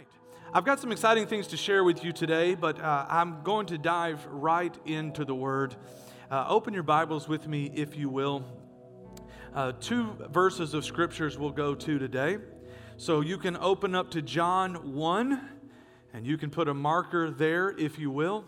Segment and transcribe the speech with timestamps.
[0.00, 0.08] right.
[0.54, 3.76] I've got some exciting things to share with you today, but uh, I'm going to
[3.76, 5.76] dive right into the Word.
[6.30, 8.44] Uh, open your Bibles with me, if you will.
[9.54, 12.38] Uh, two verses of scriptures we'll go to today.
[12.96, 15.48] So you can open up to John 1,
[16.14, 18.44] and you can put a marker there, if you will.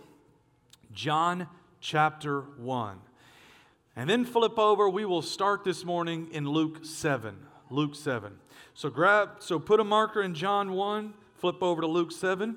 [0.90, 1.48] John
[1.80, 2.98] chapter 1.
[3.94, 4.88] And then flip over.
[4.88, 7.36] We will start this morning in Luke 7.
[7.68, 8.38] Luke 7.
[8.74, 11.12] So grab, so put a marker in John 1,
[11.42, 12.54] flip over to Luke 7.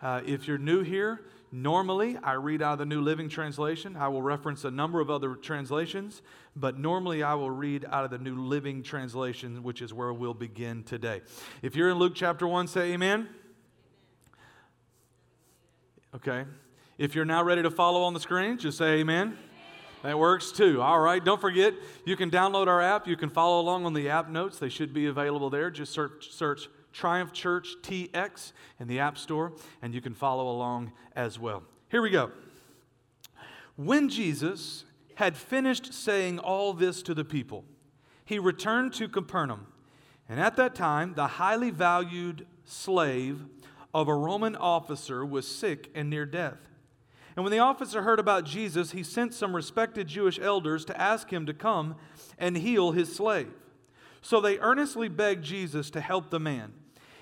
[0.00, 3.96] Uh, if you're new here, normally I read out of the New Living Translation.
[3.96, 6.22] I will reference a number of other translations,
[6.54, 10.34] but normally I will read out of the New Living Translation, which is where we'll
[10.34, 11.22] begin today.
[11.62, 13.28] If you're in Luke chapter 1, say amen.
[16.14, 16.44] Okay.
[16.96, 19.36] If you're now ready to follow on the screen, just say amen.
[20.04, 20.80] That works too.
[20.80, 21.24] All right.
[21.24, 21.74] Don't forget,
[22.04, 23.08] you can download our app.
[23.08, 24.60] You can follow along on the app notes.
[24.60, 25.72] They should be available there.
[25.72, 29.52] Just search, search Triumph Church TX in the App Store,
[29.82, 31.62] and you can follow along as well.
[31.90, 32.30] Here we go.
[33.76, 37.64] When Jesus had finished saying all this to the people,
[38.24, 39.66] he returned to Capernaum.
[40.28, 43.46] And at that time, the highly valued slave
[43.94, 46.58] of a Roman officer was sick and near death.
[47.34, 51.32] And when the officer heard about Jesus, he sent some respected Jewish elders to ask
[51.32, 51.94] him to come
[52.36, 53.52] and heal his slave.
[54.20, 56.72] So they earnestly begged Jesus to help the man.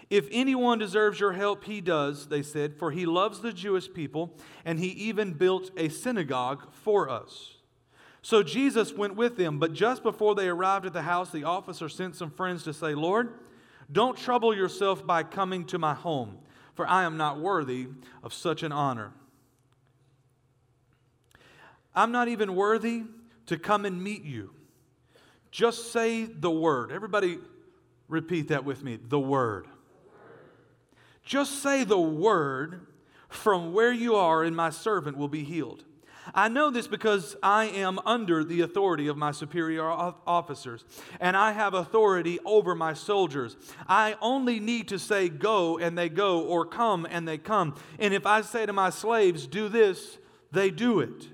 [0.08, 4.38] If anyone deserves your help, he does, they said, for he loves the Jewish people,
[4.64, 7.54] and he even built a synagogue for us.
[8.22, 11.88] So Jesus went with them, but just before they arrived at the house, the officer
[11.88, 13.40] sent some friends to say, Lord,
[13.90, 16.38] don't trouble yourself by coming to my home,
[16.74, 17.88] for I am not worthy
[18.22, 19.12] of such an honor.
[21.94, 23.04] I'm not even worthy
[23.46, 24.50] to come and meet you.
[25.56, 26.92] Just say the word.
[26.92, 27.38] Everybody
[28.08, 29.66] repeat that with me the word.
[31.24, 32.86] Just say the word
[33.30, 35.82] from where you are, and my servant will be healed.
[36.34, 40.84] I know this because I am under the authority of my superior officers,
[41.20, 43.56] and I have authority over my soldiers.
[43.88, 47.76] I only need to say, Go, and they go, or Come, and they come.
[47.98, 50.18] And if I say to my slaves, Do this,
[50.52, 51.28] they do it.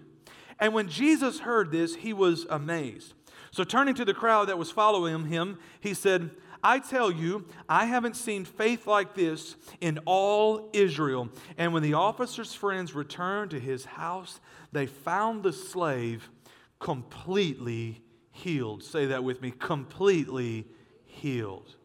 [0.60, 3.14] And when Jesus heard this, he was amazed.
[3.52, 6.30] So turning to the crowd that was following him, he said,
[6.64, 11.28] I tell you, I haven't seen faith like this in all Israel.
[11.58, 14.41] And when the officer's friends returned to his house,
[14.72, 16.30] they found the slave
[16.78, 18.82] completely healed.
[18.82, 20.66] Say that with me completely
[21.04, 21.76] healed.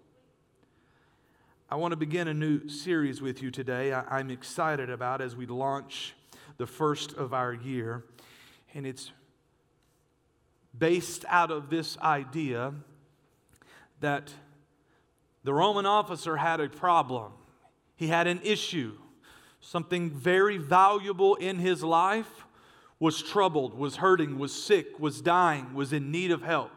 [1.69, 3.91] I want to begin a new series with you today.
[3.91, 6.15] I, am excited about as we launch
[6.55, 8.05] the first of our year
[8.73, 9.11] and it's
[10.77, 12.73] based out of this idea
[13.99, 14.31] that
[15.43, 17.31] the Roman officer had a problem.
[17.95, 18.97] He had an issue.
[19.59, 22.45] Something very valuable in his life
[22.99, 26.71] was troubled, was hurting, was sick, was dying, was in need of help.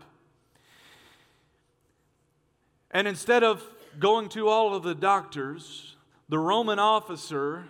[2.91, 3.65] And instead of
[3.99, 5.97] going to all of the doctors,
[6.29, 7.67] the Roman officer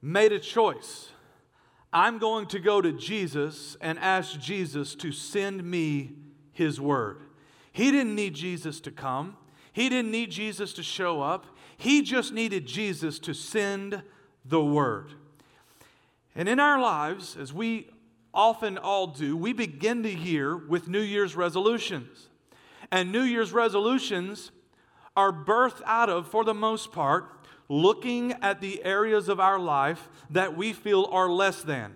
[0.00, 1.10] made a choice.
[1.92, 6.12] I'm going to go to Jesus and ask Jesus to send me
[6.52, 7.22] his word.
[7.72, 9.36] He didn't need Jesus to come,
[9.72, 11.46] he didn't need Jesus to show up.
[11.76, 14.02] He just needed Jesus to send
[14.44, 15.12] the word.
[16.34, 17.88] And in our lives, as we
[18.34, 22.28] often all do, we begin the year with New Year's resolutions.
[22.90, 24.50] And New Year's resolutions
[25.16, 27.37] are birthed out of, for the most part,
[27.68, 31.94] looking at the areas of our life that we feel are less than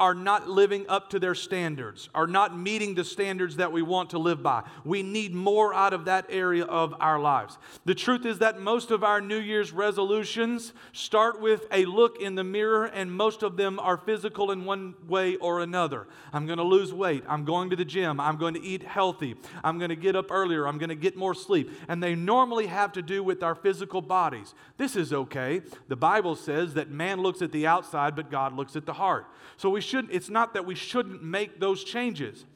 [0.00, 4.10] are not living up to their standards, are not meeting the standards that we want
[4.10, 4.62] to live by.
[4.82, 7.58] We need more out of that area of our lives.
[7.84, 12.34] The truth is that most of our New Year's resolutions start with a look in
[12.34, 16.06] the mirror, and most of them are physical in one way or another.
[16.32, 17.22] I'm going to lose weight.
[17.28, 18.18] I'm going to the gym.
[18.20, 19.36] I'm going to eat healthy.
[19.62, 20.66] I'm going to get up earlier.
[20.66, 21.70] I'm going to get more sleep.
[21.88, 24.54] And they normally have to do with our physical bodies.
[24.78, 25.60] This is okay.
[25.88, 29.26] The Bible says that man looks at the outside, but God looks at the heart.
[29.58, 32.46] So we should it's not that we shouldn't make those changes.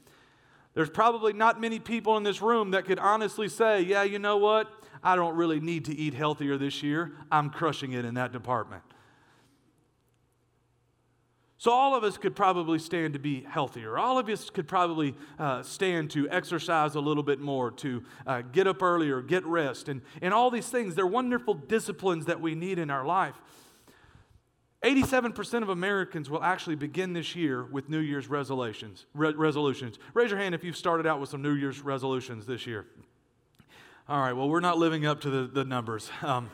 [0.75, 4.39] There's probably not many people in this room that could honestly say, yeah, you know
[4.39, 4.71] what?
[5.03, 7.13] I don't really need to eat healthier this year.
[7.31, 8.83] I'm crushing it in that department.
[11.59, 13.97] So, all of us could probably stand to be healthier.
[13.97, 18.43] All of us could probably uh, stand to exercise a little bit more, to uh,
[18.43, 20.95] get up earlier, get rest, and, and all these things.
[20.95, 23.37] They're wonderful disciplines that we need in our life.
[24.85, 29.07] 87% of Americans will actually begin this year with New Year's resolutions.
[29.15, 29.99] Re- resolutions.
[30.13, 32.85] Raise your hand if you've started out with some New Year's resolutions this year.
[34.11, 36.11] All right, well, we're not living up to the, the numbers.
[36.21, 36.51] Um,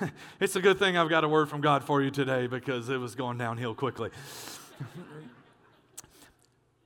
[0.40, 2.98] it's a good thing I've got a word from God for you today because it
[2.98, 4.10] was going downhill quickly.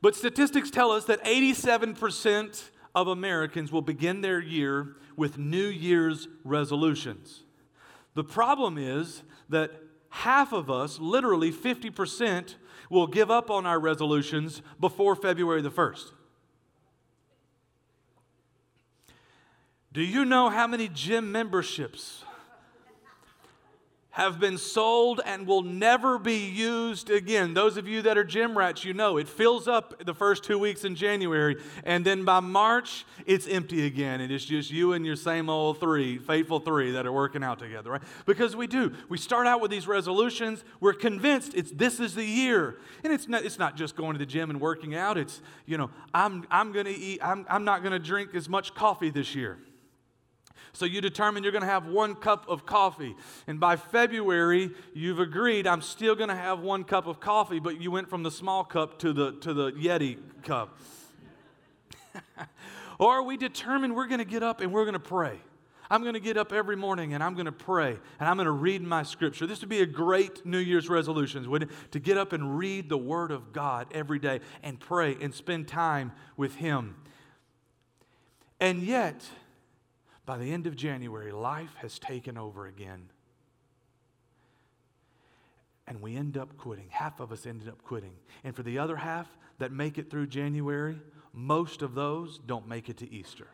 [0.01, 6.29] but statistics tell us that 87% of Americans will begin their year with New Year's
[6.45, 7.43] resolutions.
[8.15, 9.82] The problem is that
[10.13, 12.57] half of us, literally 50%,
[12.91, 16.13] will give up on our resolutions before February the 1st.
[19.93, 22.25] Do you know how many gym memberships
[24.13, 27.55] have been sold and will never be used again.
[27.55, 30.59] Those of you that are gym rats, you know it fills up the first two
[30.59, 34.21] weeks in January, and then by March, it's empty again.
[34.21, 37.59] And it's just you and your same old three, faithful three, that are working out
[37.59, 38.03] together, right?
[38.27, 38.93] Because we do.
[39.09, 40.63] We start out with these resolutions.
[40.79, 42.79] We're convinced it's this is the year.
[43.05, 45.17] And it's not, it's not just going to the gym and working out.
[45.17, 48.49] It's, you know, I'm, I'm going to eat, I'm, I'm not going to drink as
[48.49, 49.59] much coffee this year.
[50.75, 53.15] So you determine you're going to have one cup of coffee.
[53.47, 57.81] And by February, you've agreed, I'm still going to have one cup of coffee, but
[57.81, 60.79] you went from the small cup to the, to the Yeti cup.
[62.99, 65.39] or we determine we're going to get up and we're going to pray.
[65.91, 68.47] I'm going to get up every morning and I'm going to pray and I'm going
[68.47, 69.47] to read my scripture.
[69.47, 71.93] This would be a great New Year's resolution, wouldn't it?
[71.93, 75.69] To get up and read the Word of God every day and pray and spend
[75.69, 76.97] time with Him.
[78.59, 79.23] And yet,
[80.25, 83.09] by the end of January, life has taken over again.
[85.87, 86.87] And we end up quitting.
[86.91, 88.15] Half of us ended up quitting.
[88.45, 89.27] And for the other half
[89.59, 90.97] that make it through January,
[91.33, 93.49] most of those don't make it to Easter.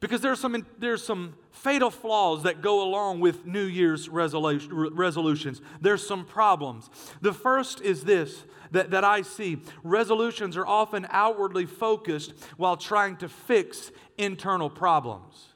[0.00, 5.60] Because there's some, there's some fatal flaws that go along with New Year's resolutions.
[5.80, 6.88] There's some problems.
[7.20, 13.16] The first is this that, that I see resolutions are often outwardly focused while trying
[13.16, 15.48] to fix internal problems.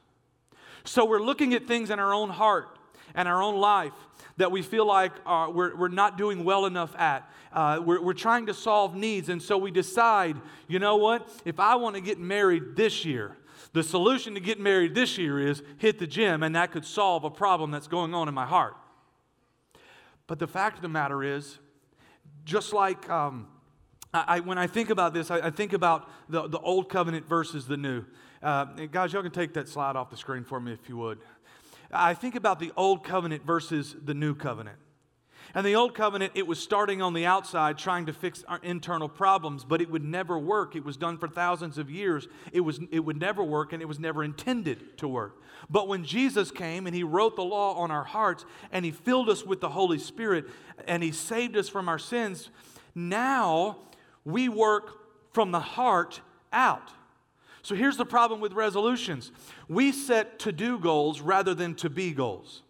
[0.85, 2.79] So we're looking at things in our own heart
[3.15, 3.93] and our own life
[4.39, 7.31] that we feel like uh, we're, we're not doing well enough at.
[7.53, 10.37] Uh, we're, we're trying to solve needs, and so we decide,
[10.67, 11.29] you know what?
[11.44, 13.37] If I want to get married this year,
[13.72, 17.24] the solution to get married this year is hit the gym, and that could solve
[17.24, 18.74] a problem that's going on in my heart.
[20.26, 21.58] But the fact of the matter is,
[22.44, 23.48] just like um,
[24.14, 27.66] I, when I think about this, I, I, think about the, the old covenant versus
[27.66, 28.04] the new.
[28.42, 31.19] Uh, guys, y'all can take that slide off the screen for me if you would.
[31.90, 34.76] I think about the old covenant versus the new covenant.
[35.54, 39.08] And the old covenant, it was starting on the outside trying to fix our internal
[39.08, 40.75] problems, but it would never work.
[40.75, 42.26] It was done for thousands of years.
[42.52, 45.43] It, was, it would never work, and it was never intended to work.
[45.69, 49.28] But when Jesus came and he wrote the law on our hearts, and he filled
[49.28, 50.46] us with the Holy Spirit,
[50.87, 52.48] and he saved us from our sins,
[52.94, 53.76] now
[54.25, 56.20] we work from the heart
[56.52, 56.93] out.
[57.62, 59.31] So here's the problem with resolutions
[59.69, 62.62] we set to do goals rather than to be goals.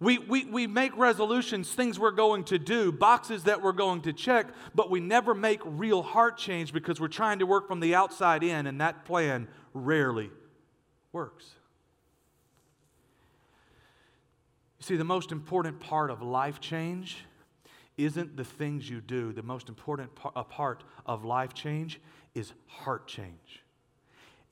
[0.00, 4.14] We, we, we make resolutions, things we're going to do, boxes that we're going to
[4.14, 7.94] check, but we never make real heart change because we're trying to work from the
[7.94, 10.30] outside in, and that plan rarely
[11.12, 11.44] works.
[14.78, 17.26] You see, the most important part of life change
[17.98, 19.34] isn't the things you do.
[19.34, 22.00] The most important part of life change
[22.34, 23.59] is heart change.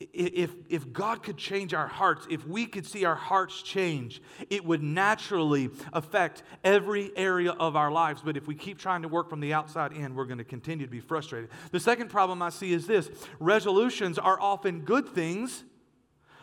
[0.00, 4.64] If, if God could change our hearts, if we could see our hearts change, it
[4.64, 8.22] would naturally affect every area of our lives.
[8.24, 10.86] But if we keep trying to work from the outside in, we're going to continue
[10.86, 11.50] to be frustrated.
[11.72, 15.64] The second problem I see is this resolutions are often good things,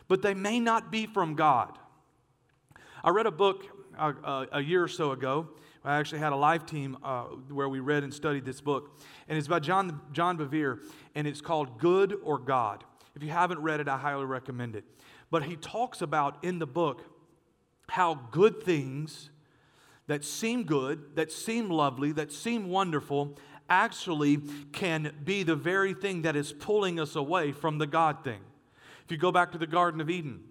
[0.10, 1.80] but they may not be from God.
[3.06, 3.64] I read a book
[3.98, 5.48] uh, uh, a year or so ago.
[5.86, 9.00] I actually had a live team uh, where we read and studied this book.
[9.30, 10.80] And it's by John, John Bevere,
[11.14, 12.84] and it's called Good or God.
[13.16, 14.84] If you haven't read it, I highly recommend it.
[15.32, 17.02] But he talks about in the book
[17.90, 19.30] how good things
[20.08, 23.38] that seem good, that seem lovely, that seem wonderful,
[23.70, 24.38] actually
[24.72, 28.42] can be the very thing that is pulling us away from the God thing.
[29.04, 30.44] If you go back to the Garden of Eden,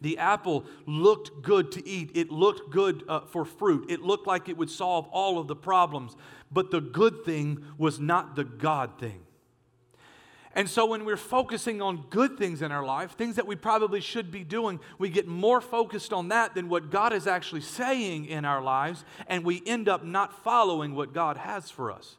[0.00, 2.10] the apple looked good to eat.
[2.14, 3.90] It looked good uh, for fruit.
[3.90, 6.16] It looked like it would solve all of the problems.
[6.50, 9.20] But the good thing was not the God thing.
[10.54, 14.00] And so when we're focusing on good things in our life, things that we probably
[14.00, 18.26] should be doing, we get more focused on that than what God is actually saying
[18.26, 22.16] in our lives, and we end up not following what God has for us.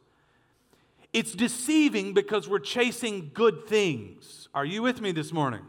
[1.11, 4.47] It's deceiving because we're chasing good things.
[4.53, 5.61] Are you with me this morning?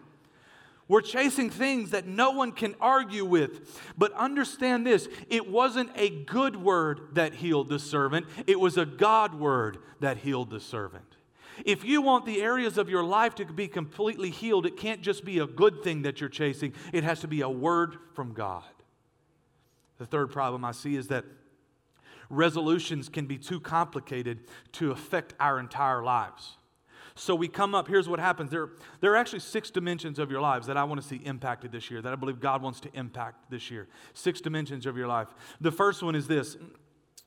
[0.87, 3.81] We're chasing things that no one can argue with.
[3.97, 8.87] But understand this it wasn't a good word that healed the servant, it was a
[8.87, 11.12] God word that healed the servant.
[11.64, 15.25] If you want the areas of your life to be completely healed, it can't just
[15.25, 18.64] be a good thing that you're chasing, it has to be a word from God.
[19.99, 21.25] The third problem I see is that
[22.28, 24.40] resolutions can be too complicated
[24.73, 26.56] to affect our entire lives.
[27.14, 28.50] So we come up, here's what happens.
[28.50, 31.71] There, there are actually six dimensions of your lives that I want to see impacted
[31.71, 33.87] this year, that I believe God wants to impact this year.
[34.14, 35.28] Six dimensions of your life.
[35.61, 36.56] The first one is this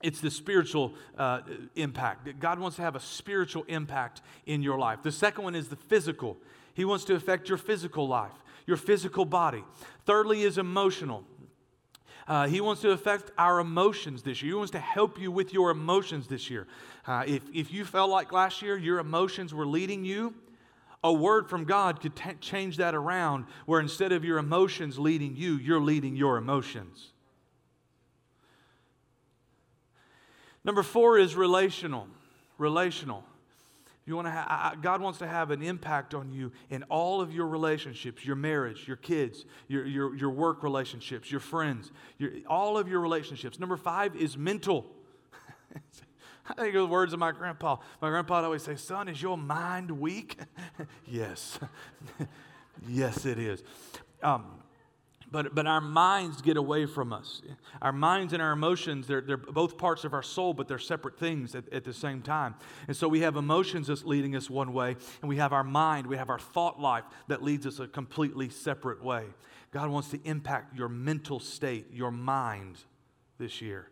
[0.01, 1.41] it's the spiritual uh,
[1.75, 2.39] impact.
[2.39, 4.99] God wants to have a spiritual impact in your life.
[5.03, 6.37] The second one is the physical.
[6.73, 8.33] He wants to affect your physical life,
[8.67, 9.63] your physical body.
[10.05, 11.23] Thirdly, is emotional.
[12.27, 14.51] Uh, he wants to affect our emotions this year.
[14.51, 16.67] He wants to help you with your emotions this year.
[17.07, 20.33] Uh, if, if you felt like last year your emotions were leading you,
[21.03, 25.35] a word from God could t- change that around where instead of your emotions leading
[25.35, 27.11] you, you're leading your emotions.
[30.65, 32.07] Number four is relational.
[32.57, 33.23] Relational.
[34.07, 37.33] You want to ha- God wants to have an impact on you in all of
[37.33, 42.77] your relationships, your marriage, your kids, your, your, your work relationships, your friends, your, all
[42.77, 43.59] of your relationships.
[43.59, 44.85] Number five is mental.
[46.47, 47.77] I think of the words of my grandpa.
[47.99, 50.37] My grandpa would always say, Son, is your mind weak?
[51.07, 51.59] yes.
[52.87, 53.63] yes, it is.
[54.21, 54.45] Um,
[55.31, 57.41] but, but our minds get away from us.
[57.81, 61.17] Our minds and our emotions, they're, they're both parts of our soul, but they're separate
[61.17, 62.55] things at, at the same time.
[62.87, 66.07] And so we have emotions that's leading us one way, and we have our mind,
[66.07, 69.25] we have our thought life that leads us a completely separate way.
[69.71, 72.77] God wants to impact your mental state, your mind
[73.37, 73.89] this year.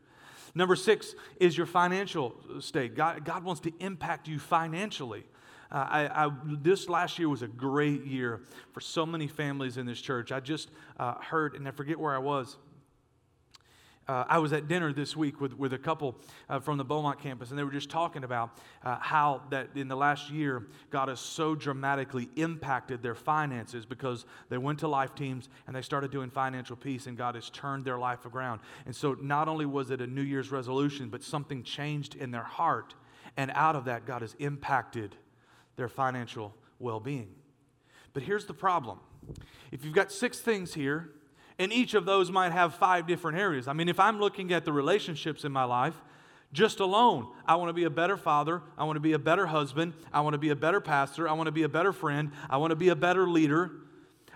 [0.56, 2.96] Number six is your financial state.
[2.96, 5.26] God, God wants to impact you financially.
[5.74, 10.00] I, I, this last year was a great year for so many families in this
[10.00, 10.32] church.
[10.32, 12.58] I just uh, heard, and I forget where I was.
[14.06, 16.18] Uh, I was at dinner this week with, with a couple
[16.50, 19.88] uh, from the Beaumont campus, and they were just talking about uh, how that in
[19.88, 25.16] the last year, God has so dramatically impacted their finances because they went to life
[25.16, 28.60] teams and they started doing financial peace, and God has turned their life around.
[28.86, 32.44] And so, not only was it a New Year's resolution, but something changed in their
[32.44, 32.96] heart,
[33.38, 35.16] and out of that, God has impacted
[35.76, 37.30] their financial well being.
[38.14, 39.00] But here's the problem
[39.72, 41.10] if you've got six things here,
[41.58, 43.68] and each of those might have five different areas.
[43.68, 45.96] I mean, if I'm looking at the relationships in my life,
[46.52, 48.62] just alone, I want to be a better father.
[48.78, 49.94] I want to be a better husband.
[50.14, 51.28] I want to be a better pastor.
[51.28, 52.32] I want to be a better friend.
[52.48, 53.72] I want to be a better leader.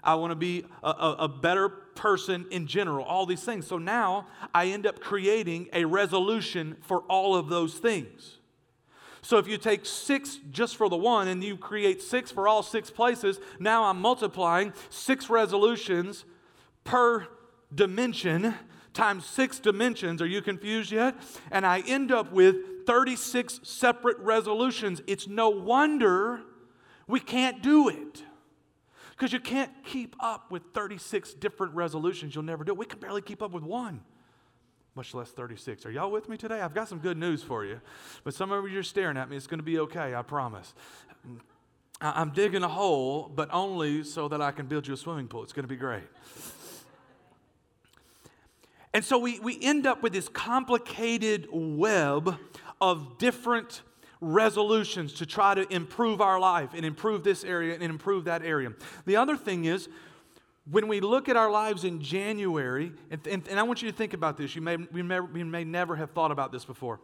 [0.04, 3.68] I want to be a, a, a, better person in general, all these things.
[3.68, 8.37] So now I end up creating a resolution for all of those things.
[9.22, 12.64] So if you take six just for the one and you create six for all
[12.64, 16.26] six places, now I'm multiplying six resolutions
[16.84, 17.28] per
[17.74, 18.54] dimension
[18.98, 20.22] times six dimensions.
[20.22, 21.16] Are you confused yet?
[21.52, 25.02] And I end up with 36 separate resolutions.
[25.06, 26.42] It's no wonder
[27.08, 28.24] we can't do it.
[29.12, 32.36] Because you can't keep up with 36 different resolutions.
[32.36, 32.78] You'll never do it.
[32.78, 34.02] We can barely keep up with one
[34.98, 35.86] much less 36.
[35.86, 36.60] Are y'all with me today?
[36.60, 37.80] I've got some good news for you.
[38.24, 39.38] But some of you are staring at me.
[39.38, 40.74] It's going to be okay, I promise.
[42.02, 45.44] I'm digging a hole, but only so that I can build you a swimming pool.
[45.44, 46.04] It's going to be great.
[48.92, 52.36] And so we, we end up with this complicated web
[52.82, 53.84] of different
[54.20, 58.74] resolutions to try to improve our life and improve this area and improve that area.
[59.06, 59.90] The other thing is,
[60.70, 63.96] when we look at our lives in January, and, and, and I want you to
[63.96, 67.00] think about this, you may, you, may, you may never have thought about this before.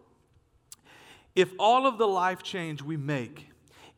[1.36, 3.48] If all of the life change we make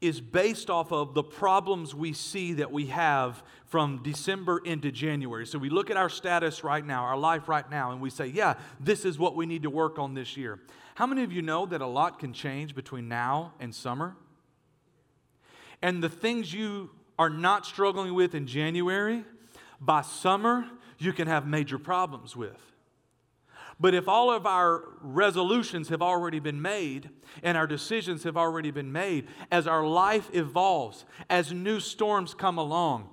[0.01, 5.47] is based off of the problems we see that we have from December into January.
[5.47, 8.27] So we look at our status right now, our life right now, and we say,
[8.27, 10.59] yeah, this is what we need to work on this year.
[10.95, 14.15] How many of you know that a lot can change between now and summer?
[15.81, 19.23] And the things you are not struggling with in January
[19.79, 20.65] by summer,
[20.97, 22.59] you can have major problems with.
[23.79, 27.09] But if all of our resolutions have already been made
[27.43, 32.57] and our decisions have already been made, as our life evolves, as new storms come
[32.57, 33.09] along,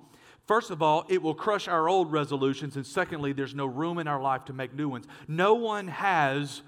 [0.47, 2.77] first of all, it will crush our old resolutions.
[2.77, 5.05] And secondly, there's no room in our life to make new ones.
[5.27, 6.61] No one has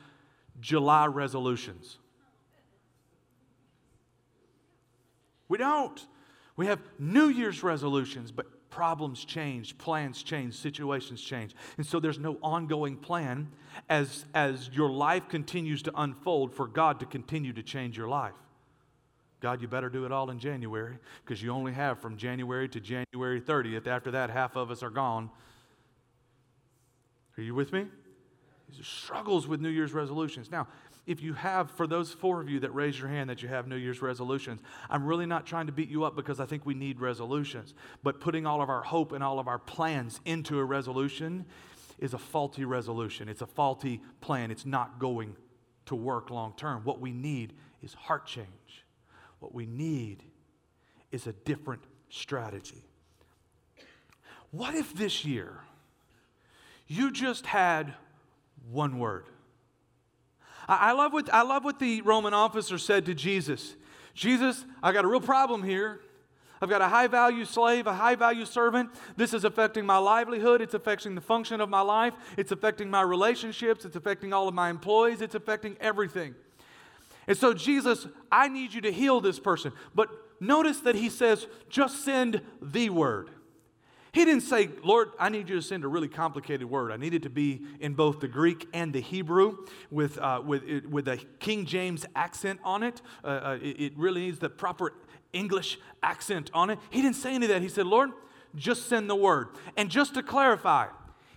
[0.60, 1.98] July resolutions.
[5.48, 6.06] We don't.
[6.58, 11.56] We have New Year's resolutions, but problems change, plans change, situations change.
[11.78, 13.48] And so there's no ongoing plan
[13.88, 18.34] as, as your life continues to unfold for God to continue to change your life.
[19.40, 22.82] God, you better do it all in January because you only have from January to
[22.82, 23.88] January 30th.
[23.88, 25.30] After that, half of us are gone.
[27.38, 27.86] Are you with me?
[28.70, 30.52] These are struggles with New Year's resolutions.
[30.52, 30.68] Now,
[31.08, 33.68] if you have, for those four of you that raise your hand that you have
[33.68, 36.74] New Year's resolutions, I'm really not trying to beat you up because I think we
[36.74, 37.74] need resolutions.
[38.02, 41.46] But putting all of our hope and all of our plans into a resolution
[42.00, 43.30] is a faulty resolution.
[43.30, 44.50] It's a faulty plan.
[44.50, 45.36] It's not going
[45.86, 46.82] to work long term.
[46.84, 48.48] What we need is heart change.
[49.40, 50.24] What we need
[51.12, 52.84] is a different strategy.
[54.50, 55.60] What if this year
[56.88, 57.94] you just had
[58.72, 59.26] one word?
[60.68, 63.76] I, love what, I love what the Roman officer said to Jesus
[64.16, 66.00] Jesus, I got a real problem here.
[66.62, 68.90] I've got a high value slave, a high value servant.
[69.18, 70.62] This is affecting my livelihood.
[70.62, 72.14] It's affecting the function of my life.
[72.38, 73.84] It's affecting my relationships.
[73.84, 75.22] It's affecting all of my employees.
[75.22, 76.34] It's affecting everything.
[77.28, 79.74] And so, Jesus, I need you to heal this person.
[79.94, 83.30] But notice that he says, just send the word.
[84.16, 86.94] He didn't say, Lord, I need you to send a really complicated word.
[86.94, 90.64] I need it to be in both the Greek and the Hebrew with, uh, with,
[90.86, 93.02] with a King James accent on it.
[93.26, 93.78] Uh, uh, it.
[93.78, 94.94] It really needs the proper
[95.34, 96.80] English accent on it.
[96.92, 97.62] He didn't say any of that.
[97.62, 98.12] He said, Lord,
[98.56, 99.50] just send the word.
[99.76, 100.88] And just to clarify,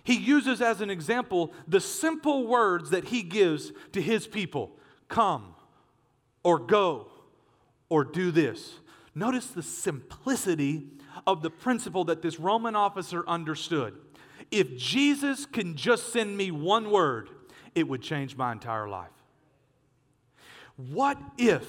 [0.05, 4.71] he uses as an example the simple words that he gives to his people
[5.09, 5.53] come
[6.43, 7.11] or go
[7.89, 8.75] or do this.
[9.13, 10.85] Notice the simplicity
[11.27, 13.95] of the principle that this Roman officer understood.
[14.51, 17.29] If Jesus can just send me one word,
[17.75, 19.09] it would change my entire life.
[20.75, 21.67] What if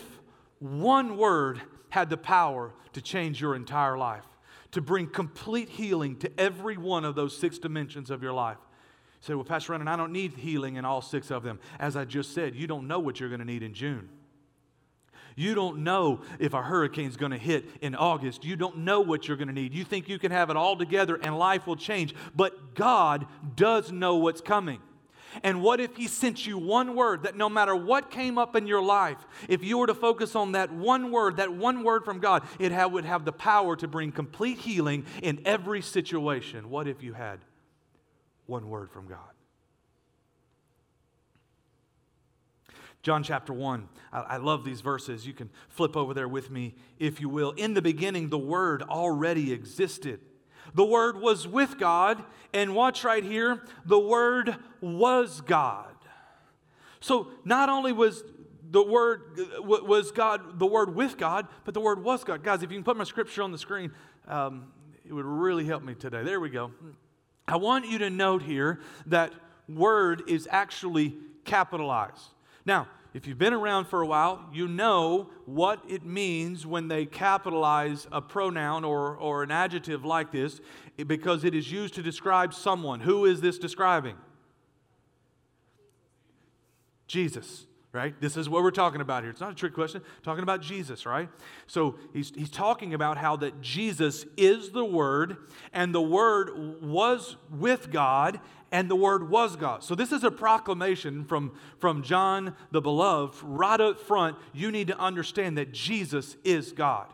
[0.61, 4.25] one word had the power to change your entire life,
[4.71, 8.59] to bring complete healing to every one of those six dimensions of your life?
[8.61, 11.59] You say, Well, Pastor Renan, I don't need healing in all six of them.
[11.79, 14.09] As I just said, you don't know what you're going to need in June.
[15.37, 18.45] You don't know if a hurricane's going to hit in August.
[18.45, 19.75] You don't know what you're going to need.
[19.75, 22.15] You think you can have it all together and life will change.
[22.35, 24.81] But God does know what's coming.
[25.43, 28.67] And what if He sent you one word that no matter what came up in
[28.67, 29.19] your life,
[29.49, 32.73] if you were to focus on that one word, that one word from God, it
[32.91, 36.71] would have the power to bring complete healing in every situation?
[36.71, 37.41] What if you had
[38.47, 39.19] one word from God?
[43.03, 43.89] John chapter 1.
[44.13, 45.27] I, I, love these verses.
[45.27, 47.53] You can flip over there with me, if you will.
[47.53, 50.21] In the beginning, the Word already existed.
[50.75, 55.95] The Word was with God, and watch right here, the Word was God.
[57.01, 58.23] So not only was
[58.71, 62.45] the Word was God, the Word with God, but the Word was God.
[62.45, 63.93] Guys, if you can put my scripture on the screen,
[64.29, 64.73] um,
[65.07, 66.23] it would really help me today.
[66.23, 66.71] There we go.
[67.49, 69.33] I want you to note here that
[69.69, 72.29] Word is actually capitalized.
[72.71, 77.05] Now, if you've been around for a while, you know what it means when they
[77.05, 80.61] capitalize a pronoun or, or an adjective like this
[81.05, 83.01] because it is used to describe someone.
[83.01, 84.15] Who is this describing?
[87.09, 88.15] Jesus right?
[88.21, 89.31] This is what we're talking about here.
[89.31, 90.01] It's not a trick question.
[90.23, 91.29] Talking about Jesus, right?
[91.67, 95.37] So he's, he's talking about how that Jesus is the Word,
[95.73, 98.41] and the Word was with God,
[98.73, 99.83] and the Word was God.
[99.83, 103.39] So this is a proclamation from, from John the Beloved.
[103.43, 107.07] Right up front, you need to understand that Jesus is God.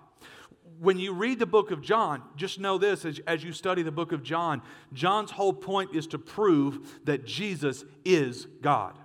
[0.78, 3.90] When you read the book of John, just know this as, as you study the
[3.90, 4.60] book of John,
[4.92, 8.98] John's whole point is to prove that Jesus is God.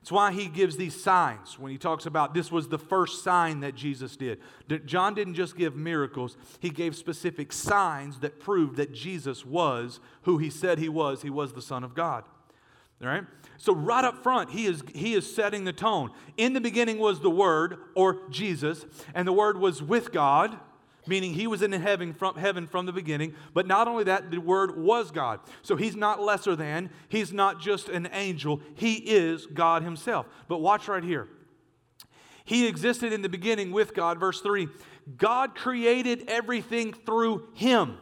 [0.00, 3.60] It's why he gives these signs when he talks about this was the first sign
[3.60, 4.40] that Jesus did.
[4.86, 10.38] John didn't just give miracles, he gave specific signs that proved that Jesus was who
[10.38, 11.22] he said he was.
[11.22, 12.24] He was the Son of God.
[13.02, 13.24] All right?
[13.56, 16.10] So, right up front, he is, he is setting the tone.
[16.36, 18.84] In the beginning was the Word, or Jesus,
[19.14, 20.58] and the Word was with God
[21.10, 23.34] meaning he was in heaven from, heaven from the beginning.
[23.52, 25.40] But not only that, the Word was God.
[25.60, 30.26] So he's not lesser than, he's not just an angel, he is God himself.
[30.46, 31.26] But watch right here.
[32.44, 34.20] He existed in the beginning with God.
[34.20, 34.68] Verse 3
[35.16, 37.98] God created everything through him.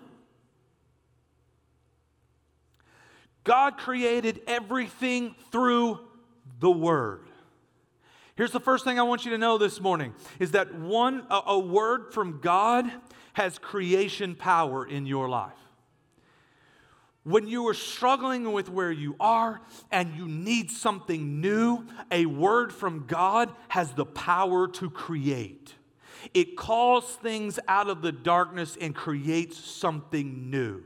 [3.42, 5.99] God created everything through
[6.61, 7.28] the Word.
[8.38, 11.40] Here's the first thing I want you to know this morning is that one a,
[11.46, 12.88] a word from God
[13.33, 15.59] has creation power in your life.
[17.24, 22.72] When you are struggling with where you are and you need something new, a word
[22.72, 25.74] from God has the power to create.
[26.33, 30.85] It calls things out of the darkness and creates something new.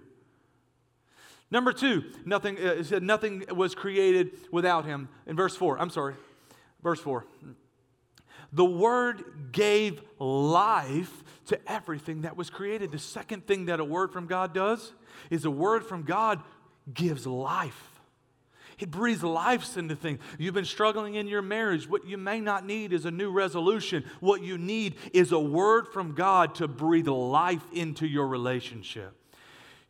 [1.51, 5.11] Number two, nothing, uh, nothing was created without him.
[5.27, 6.15] In verse four, I'm sorry,
[6.83, 7.25] Verse 4
[8.53, 12.93] The Word gave life to everything that was created.
[12.93, 14.93] The second thing that a word from God does
[15.31, 16.41] is a word from God
[16.93, 17.89] gives life.
[18.79, 20.19] It breathes life into things.
[20.39, 21.89] You've been struggling in your marriage.
[21.89, 24.05] What you may not need is a new resolution.
[24.19, 29.15] What you need is a word from God to breathe life into your relationship.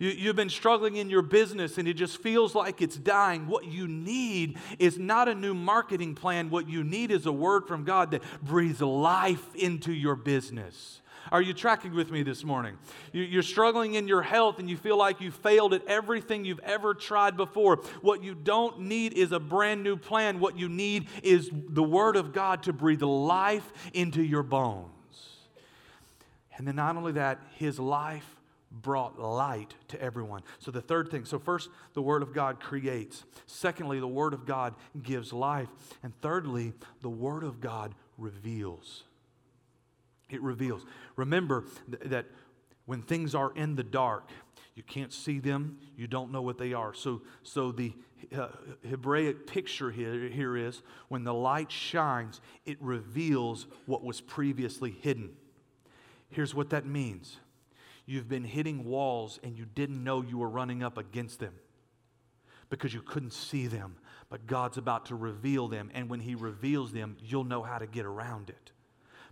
[0.03, 3.47] You, have been struggling in your business and it just feels like it's dying.
[3.47, 6.51] What you need is not a new marketing plan.
[6.51, 11.03] What you need is a word from God that breathes life into your business.
[11.31, 12.79] Are you tracking with me this morning?
[13.13, 16.95] You're struggling in your health and you feel like you failed at everything you've ever
[16.95, 17.77] tried before.
[18.01, 20.41] What you don't need is a brand new plan.
[20.41, 24.89] What you need is the Word of God to breathe life into your bones.
[26.57, 28.42] And then, not only that, His life
[28.73, 30.43] brought light to everyone.
[30.59, 33.25] So, the third thing so, first, the Word of God creates.
[33.47, 35.69] Secondly, the Word of God gives life.
[36.03, 39.05] And thirdly, the Word of God reveals.
[40.31, 40.87] It reveals.
[41.17, 42.27] Remember th- that
[42.87, 44.31] when things are in the dark,
[44.75, 46.95] you can't see them, you don't know what they are.
[46.95, 47.93] So, so the
[48.37, 48.49] uh,
[48.89, 55.31] Hebraic picture here, here is when the light shines, it reveals what was previously hidden.
[56.31, 57.39] Here's what that means
[58.07, 61.55] You've been hitting walls and you didn't know you were running up against them
[62.69, 63.97] because you couldn't see them.
[64.29, 65.91] But God's about to reveal them.
[65.93, 68.73] And when He reveals them, you'll know how to get around it.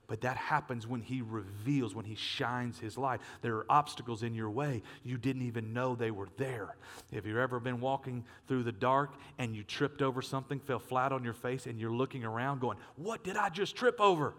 [0.06, 3.20] But that happens when He reveals, when He shines His light.
[3.40, 4.83] There are obstacles in your way.
[5.02, 6.76] You didn't even know they were there.
[7.14, 11.12] Have you ever been walking through the dark and you tripped over something, fell flat
[11.12, 14.30] on your face, and you're looking around going, What did I just trip over?
[14.30, 14.37] Have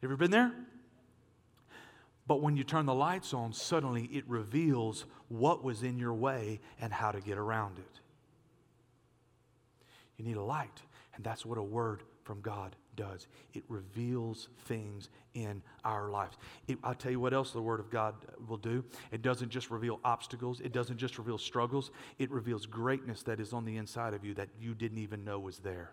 [0.00, 0.52] you ever been there?
[2.32, 6.60] But when you turn the lights on, suddenly it reveals what was in your way
[6.80, 8.00] and how to get around it.
[10.16, 10.80] You need a light,
[11.14, 13.26] and that's what a word from God does.
[13.52, 16.38] It reveals things in our lives.
[16.68, 18.14] It, I'll tell you what else the Word of God
[18.48, 18.82] will do.
[19.10, 23.52] It doesn't just reveal obstacles, it doesn't just reveal struggles, it reveals greatness that is
[23.52, 25.92] on the inside of you that you didn't even know was there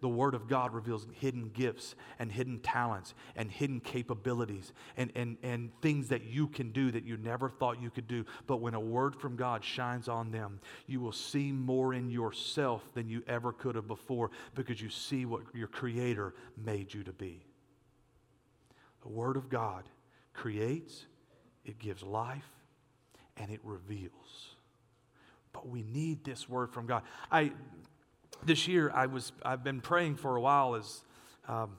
[0.00, 5.36] the Word of God reveals hidden gifts and hidden talents and hidden capabilities and, and,
[5.42, 8.24] and things that you can do that you never thought you could do.
[8.46, 12.82] But when a word from God shines on them, you will see more in yourself
[12.94, 17.12] than you ever could have before because you see what your Creator made you to
[17.12, 17.44] be.
[19.02, 19.84] The Word of God
[20.32, 21.06] creates,
[21.64, 22.48] it gives life,
[23.36, 24.54] and it reveals.
[25.52, 27.02] But we need this word from God.
[27.30, 27.52] I
[28.44, 31.02] this year I was I've been praying for a while as
[31.48, 31.78] um,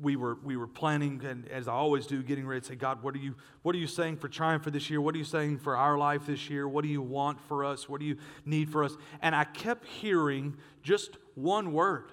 [0.00, 3.02] we were we were planning and as I always do, getting ready to say, God,
[3.02, 5.00] what are you what are you saying for trying for this year?
[5.00, 6.68] What are you saying for our life this year?
[6.68, 7.88] What do you want for us?
[7.88, 8.96] What do you need for us?
[9.20, 12.10] And I kept hearing just one word.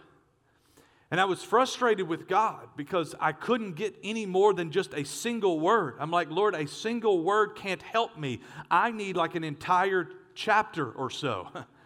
[1.09, 5.05] And I was frustrated with God because I couldn't get any more than just a
[5.05, 5.95] single word.
[5.99, 8.41] I'm like, Lord, a single word can't help me.
[8.69, 11.47] I need like an entire chapter or so.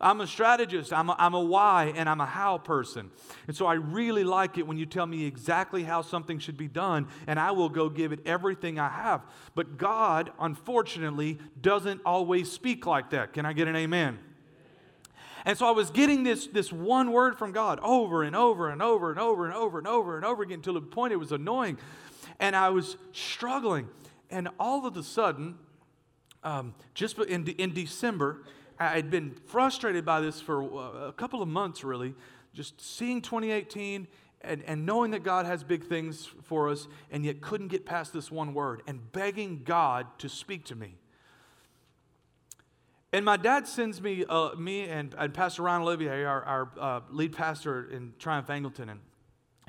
[0.00, 3.10] I'm a strategist, I'm a, I'm a why, and I'm a how person.
[3.46, 6.68] And so I really like it when you tell me exactly how something should be
[6.68, 9.22] done, and I will go give it everything I have.
[9.54, 13.32] But God, unfortunately, doesn't always speak like that.
[13.32, 14.18] Can I get an amen?
[15.44, 18.80] And so I was getting this, this one word from God over and over and
[18.80, 21.32] over and over and over and over and over again until the point it was
[21.32, 21.78] annoying.
[22.40, 23.88] And I was struggling.
[24.30, 25.56] And all of a sudden,
[26.42, 28.42] um, just in, in December,
[28.84, 30.62] I had been frustrated by this for
[31.08, 32.14] a couple of months, really,
[32.52, 34.06] just seeing 2018
[34.40, 38.12] and, and knowing that God has big things for us, and yet couldn't get past
[38.12, 40.96] this one word and begging God to speak to me.
[43.12, 47.00] And my dad sends me, uh, me and, and, Pastor Ryan Olivier, our, our uh,
[47.10, 49.00] lead pastor in Triumph Angleton, and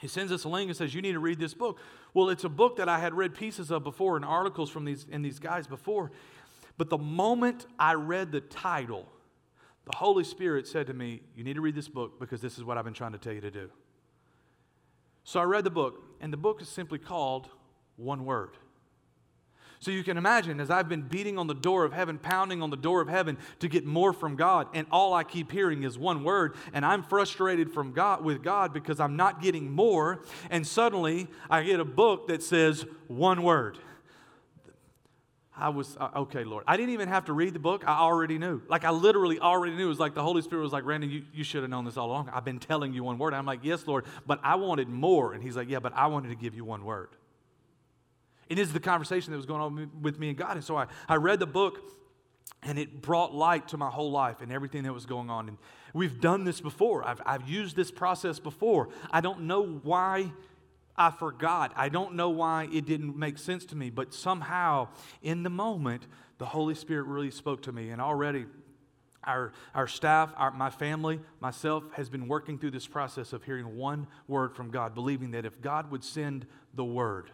[0.02, 1.80] he sends us a link and says, You need to read this book.
[2.14, 5.06] Well, it's a book that I had read pieces of before and articles from these,
[5.10, 6.12] in these guys before.
[6.78, 9.08] But the moment I read the title,
[9.86, 12.64] the Holy Spirit said to me, You need to read this book because this is
[12.64, 13.70] what I've been trying to tell you to do.
[15.24, 17.50] So I read the book, and the book is simply called
[17.96, 18.58] One Word.
[19.80, 22.70] So you can imagine, as I've been beating on the door of heaven, pounding on
[22.70, 25.98] the door of heaven to get more from God, and all I keep hearing is
[25.98, 30.66] one word, and I'm frustrated from God with God because I'm not getting more, and
[30.66, 33.78] suddenly I get a book that says one word.
[35.58, 36.66] I was, uh, okay, Lord.
[36.68, 37.84] I didn't even have to read the book.
[37.88, 38.62] I already knew.
[38.68, 39.86] Like, I literally already knew.
[39.86, 41.96] It was like the Holy Spirit was like, Randy, you, you should have known this
[41.96, 42.30] all along.
[42.34, 43.34] I've been telling you one word.
[43.34, 45.34] I'm like, yes, Lord, but I wanted more.
[45.34, 47.10] And he's like, yeah, but I wanted to give you one word.
[48.50, 50.56] And this is the conversation that was going on with me and God.
[50.56, 51.80] And so I, I read the book,
[52.62, 55.48] and it brought light to my whole life and everything that was going on.
[55.48, 55.58] And
[55.94, 58.90] we've done this before, I've, I've used this process before.
[59.12, 60.32] I don't know why
[60.98, 61.74] I forgot.
[61.76, 64.90] I don't know why it didn't make sense to me, but somehow
[65.22, 67.90] in the moment, the Holy Spirit really spoke to me.
[67.90, 68.46] And already,
[69.24, 73.76] our, our staff, our, my family, myself has been working through this process of hearing
[73.76, 77.32] one word from God, believing that if God would send the word,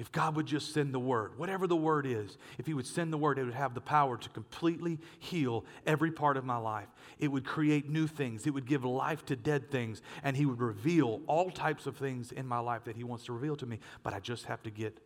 [0.00, 3.12] if God would just send the word, whatever the word is, if He would send
[3.12, 6.88] the word, it would have the power to completely heal every part of my life.
[7.18, 10.62] It would create new things, it would give life to dead things, and He would
[10.62, 13.78] reveal all types of things in my life that He wants to reveal to me.
[14.02, 14.98] But I just have to get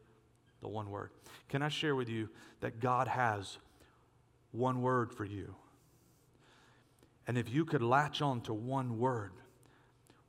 [0.60, 1.10] the one word.
[1.48, 2.28] Can I share with you
[2.60, 3.58] that God has
[4.52, 5.56] one word for you?
[7.26, 9.32] And if you could latch on to one word,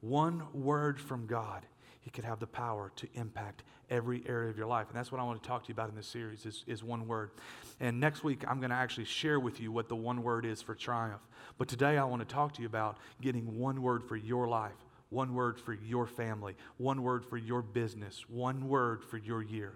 [0.02, 1.68] one word from God,
[2.02, 4.88] He could have the power to impact every area of your life.
[4.90, 6.84] And that's what I want to talk to you about in this series is, is
[6.84, 7.32] one word.
[7.80, 10.62] And next week, I'm going to actually share with you what the one word is
[10.62, 11.22] for triumph.
[11.58, 14.76] But today, I want to talk to you about getting one word for your life,
[15.10, 19.74] one word for your family, one word for your business, one word for your year.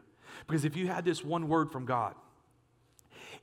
[0.48, 2.16] Because if you had this one word from God,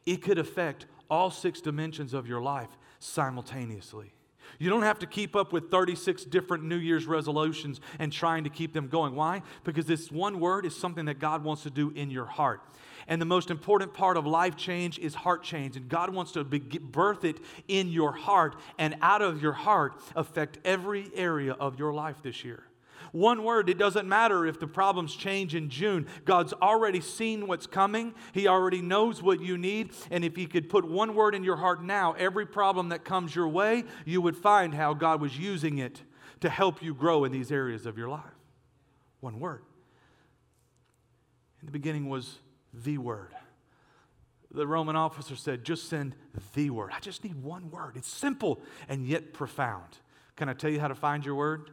[0.04, 4.12] it could affect all six dimensions of your life simultaneously.
[4.58, 8.50] You don't have to keep up with 36 different New Year's resolutions and trying to
[8.50, 9.14] keep them going.
[9.14, 9.42] Why?
[9.64, 12.60] Because this one word is something that God wants to do in your heart.
[13.08, 15.76] And the most important part of life change is heart change.
[15.76, 20.58] And God wants to birth it in your heart and out of your heart affect
[20.64, 22.64] every area of your life this year.
[23.12, 26.06] One word, it doesn't matter if the problems change in June.
[26.24, 29.90] God's already seen what's coming, He already knows what you need.
[30.10, 33.34] And if He could put one word in your heart now, every problem that comes
[33.34, 36.02] your way, you would find how God was using it
[36.40, 38.24] to help you grow in these areas of your life.
[39.20, 39.62] One word.
[41.60, 42.38] In the beginning was
[42.72, 43.34] the word.
[44.50, 46.14] The Roman officer said, just send
[46.54, 46.92] the word.
[46.94, 47.96] I just need one word.
[47.96, 49.98] It's simple and yet profound.
[50.36, 51.70] Can I tell you how to find your word?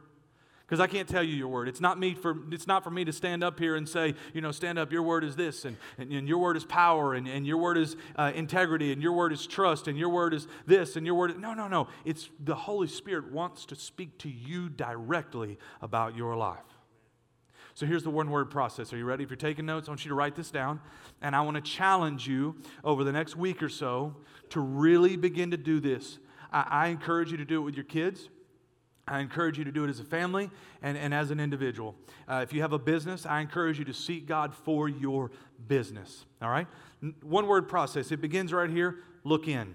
[0.66, 1.68] Because I can't tell you your word.
[1.68, 4.40] It's not me for it's not for me to stand up here and say, you
[4.40, 4.92] know, stand up.
[4.92, 7.76] Your word is this, and, and, and your word is power, and, and your word
[7.76, 11.14] is uh, integrity, and your word is trust, and your word is this, and your
[11.14, 11.32] word.
[11.32, 11.88] Is, no, no, no.
[12.04, 16.60] It's the Holy Spirit wants to speak to you directly about your life.
[17.74, 18.92] So here's the one word process.
[18.92, 19.24] Are you ready?
[19.24, 20.80] If you're taking notes, I want you to write this down.
[21.20, 24.14] And I want to challenge you over the next week or so
[24.50, 26.20] to really begin to do this.
[26.52, 28.28] I, I encourage you to do it with your kids.
[29.06, 30.50] I encourage you to do it as a family
[30.82, 31.94] and, and as an individual.
[32.26, 35.30] Uh, if you have a business, I encourage you to seek God for your
[35.68, 36.24] business.
[36.40, 36.66] All right?
[37.22, 38.10] One word process.
[38.12, 39.74] It begins right here look in.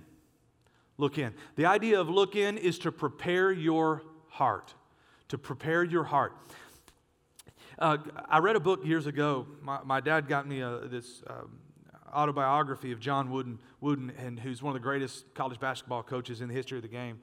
[0.98, 1.34] Look in.
[1.56, 4.74] The idea of look in is to prepare your heart.
[5.30, 6.34] To prepare your heart.
[7.78, 9.48] Uh, I read a book years ago.
[9.62, 11.60] My, my dad got me a, this um,
[12.14, 16.50] autobiography of John Wooden, Wooden, and who's one of the greatest college basketball coaches in
[16.50, 17.22] the history of the game.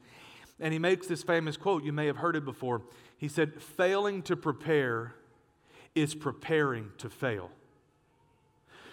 [0.59, 1.85] And he makes this famous quote.
[1.85, 2.83] You may have heard it before.
[3.19, 5.15] He said, Failing to prepare
[5.95, 7.51] is preparing to fail.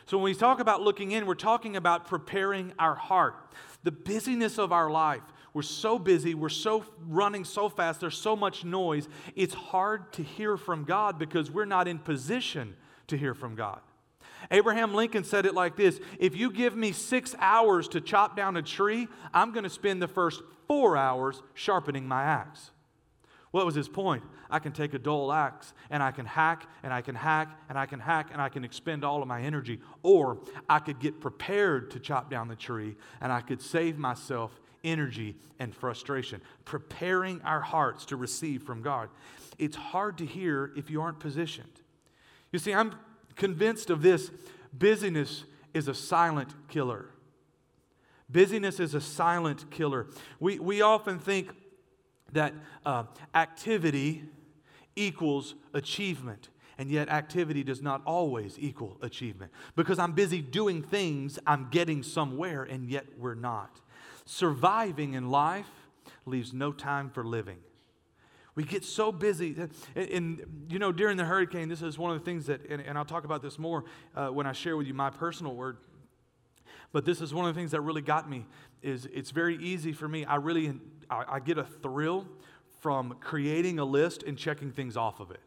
[0.06, 3.36] So when we talk about looking in, we're talking about preparing our heart.
[3.84, 5.22] The busyness of our life.
[5.54, 9.08] We're so busy, we're so running so fast, there's so much noise.
[9.36, 12.76] It's hard to hear from God because we're not in position
[13.08, 13.80] to hear from God.
[14.52, 18.58] Abraham Lincoln said it like this If you give me six hours to chop down
[18.58, 22.72] a tree, I'm going to spend the first four hours sharpening my axe.
[23.52, 24.24] What was his point?
[24.50, 27.78] I can take a dull axe and I can hack and I can hack and
[27.78, 29.80] I can hack and I can expend all of my energy.
[30.02, 34.60] Or I could get prepared to chop down the tree and I could save myself
[34.84, 36.42] energy and frustration.
[36.66, 39.10] Preparing our hearts to receive from God.
[39.60, 41.82] It's hard to hear if you aren't positioned.
[42.52, 42.96] You see, I'm
[43.36, 44.32] convinced of this
[44.72, 47.10] busyness is a silent killer.
[48.30, 50.08] Busyness is a silent killer.
[50.40, 51.52] We, we often think
[52.32, 52.54] that
[52.86, 53.04] uh,
[53.36, 54.24] activity
[54.96, 56.50] equals achievement.
[56.78, 59.52] And yet, activity does not always equal achievement.
[59.76, 63.80] Because I'm busy doing things, I'm getting somewhere, and yet we're not.
[64.26, 65.70] Surviving in life
[66.26, 67.60] leaves no time for living.
[68.56, 69.56] We get so busy.
[69.96, 72.82] And, and, you know, during the hurricane, this is one of the things that, and,
[72.82, 73.86] and I'll talk about this more
[74.16, 75.78] uh, when I share with you my personal word.
[76.92, 78.46] But this is one of the things that really got me
[78.84, 80.26] is it's very easy for me.
[80.26, 80.74] I really
[81.10, 82.28] I, I get a thrill
[82.82, 85.40] from creating a list and checking things off of it.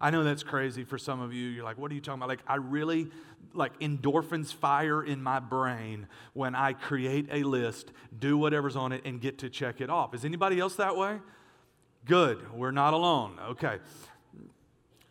[0.00, 1.48] I know that's crazy for some of you.
[1.48, 2.28] You're like, what are you talking about?
[2.28, 3.08] Like, I really,
[3.54, 9.02] like, endorphins fire in my brain when I create a list, do whatever's on it,
[9.06, 10.14] and get to check it off.
[10.14, 11.18] Is anybody else that way?
[12.06, 12.52] Good.
[12.52, 13.38] We're not alone.
[13.50, 13.78] Okay.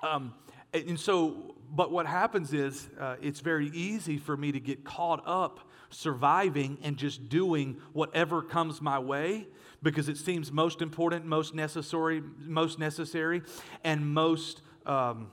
[0.02, 0.34] Um,
[0.74, 5.22] and so but what happens is uh, it's very easy for me to get caught
[5.26, 9.48] up surviving and just doing whatever comes my way
[9.84, 13.42] because it seems most important, most necessary, most necessary,
[13.84, 15.32] and most um,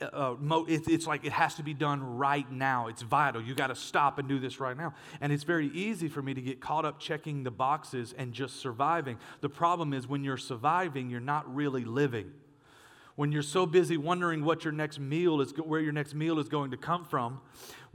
[0.00, 0.34] uh,
[0.68, 2.88] it's like it has to be done right now.
[2.88, 3.40] It's vital.
[3.40, 4.94] You got to stop and do this right now.
[5.20, 8.56] And it's very easy for me to get caught up checking the boxes and just
[8.56, 9.18] surviving.
[9.40, 12.32] The problem is when you're surviving, you're not really living.
[13.14, 16.50] When you're so busy wondering what your next meal is, where your next meal is
[16.50, 17.40] going to come from,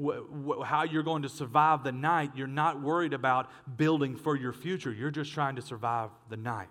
[0.04, 4.36] wh- wh- how you're going to survive the night, you're not worried about building for
[4.36, 4.92] your future.
[4.92, 6.70] You're just trying to survive the night.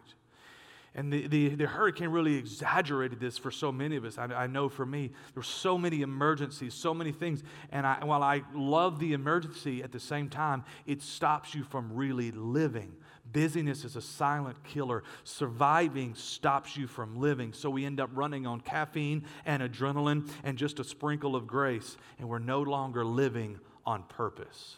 [0.94, 4.18] And the, the, the, hurricane really exaggerated this for so many of us.
[4.18, 7.44] I, I, know for me, there were so many emergencies, so many things.
[7.70, 11.92] And I, while I love the emergency, at the same time, it stops you from
[11.92, 12.92] really living.
[13.32, 15.04] Busyness is a silent killer.
[15.22, 17.52] Surviving stops you from living.
[17.52, 21.96] So we end up running on caffeine and adrenaline and just a sprinkle of grace,
[22.18, 24.74] and we're no longer living on purpose.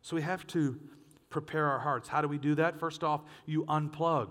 [0.00, 0.80] So we have to
[1.28, 2.08] prepare our hearts.
[2.08, 2.78] How do we do that?
[2.78, 4.30] First off, you unplug.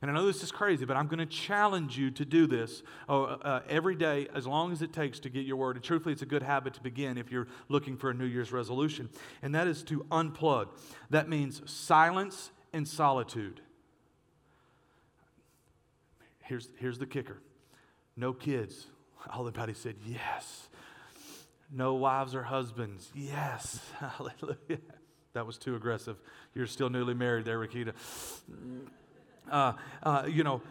[0.00, 2.82] And I know this is crazy, but I'm going to challenge you to do this
[3.08, 5.76] uh, uh, every day as long as it takes to get your word.
[5.76, 8.52] And truthfully, it's a good habit to begin if you're looking for a New Year's
[8.52, 9.08] resolution.
[9.42, 10.68] And that is to unplug.
[11.10, 13.60] That means silence and solitude.
[16.44, 17.38] Here's, here's the kicker
[18.16, 18.86] no kids.
[19.32, 20.68] All the body said, yes.
[21.70, 23.10] No wives or husbands.
[23.14, 23.80] Yes.
[23.98, 24.80] Hallelujah.
[25.34, 26.16] That was too aggressive.
[26.54, 27.92] You're still newly married there, Rakita
[29.50, 30.62] uh, uh, you know,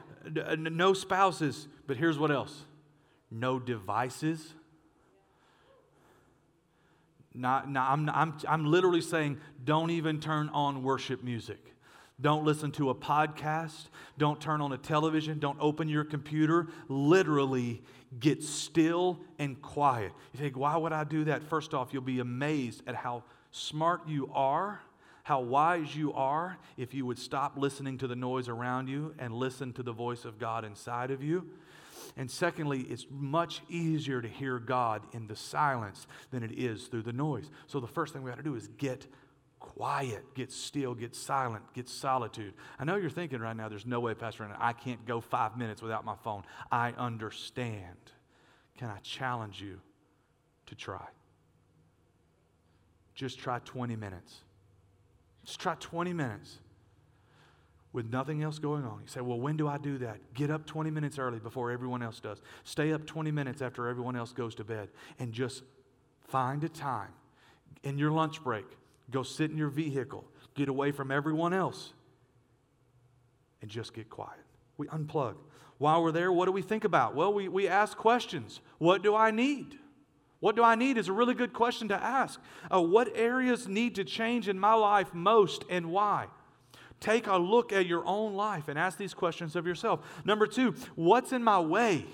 [0.58, 2.64] no spouses, but here's what else
[3.30, 4.54] no devices.
[7.34, 11.60] Not, not, I'm, I'm, I'm literally saying don't even turn on worship music.
[12.20, 13.90] Don't listen to a podcast.
[14.18, 15.38] Don't turn on a television.
[15.38, 16.68] Don't open your computer.
[16.88, 17.84] Literally,
[18.20, 20.14] get still and quiet.
[20.34, 21.44] You think, why would I do that?
[21.44, 24.82] First off, you'll be amazed at how smart you are
[25.28, 29.34] how wise you are if you would stop listening to the noise around you and
[29.34, 31.46] listen to the voice of God inside of you.
[32.16, 37.02] And secondly, it's much easier to hear God in the silence than it is through
[37.02, 37.52] the noise.
[37.68, 39.06] So the first thing we have to do is get
[39.60, 42.54] quiet, get still, get silent, get solitude.
[42.80, 45.58] I know you're thinking right now, there's no way, Pastor, Brandon, I can't go five
[45.58, 46.44] minutes without my phone.
[46.72, 47.98] I understand.
[48.78, 49.82] Can I challenge you
[50.68, 51.06] to try?
[53.14, 54.44] Just try 20 minutes.
[55.48, 56.58] Just try 20 minutes
[57.94, 59.00] with nothing else going on.
[59.02, 60.34] You say, Well, when do I do that?
[60.34, 62.42] Get up 20 minutes early before everyone else does.
[62.66, 64.90] Stay up 20 minutes after everyone else goes to bed.
[65.20, 65.64] And just
[66.28, 67.14] find a time
[67.84, 68.66] in your lunch break.
[69.10, 70.26] Go sit in your vehicle.
[70.54, 71.94] Get away from everyone else.
[73.62, 74.44] And just get quiet.
[74.76, 75.36] We unplug.
[75.78, 77.16] While we're there, what do we think about?
[77.16, 78.60] Well, we, we ask questions.
[78.80, 79.80] What do I need?
[80.40, 82.40] What do I need is a really good question to ask.
[82.74, 86.28] Uh, what areas need to change in my life most and why?
[87.00, 90.06] Take a look at your own life and ask these questions of yourself.
[90.26, 92.06] Number two, what's in my way?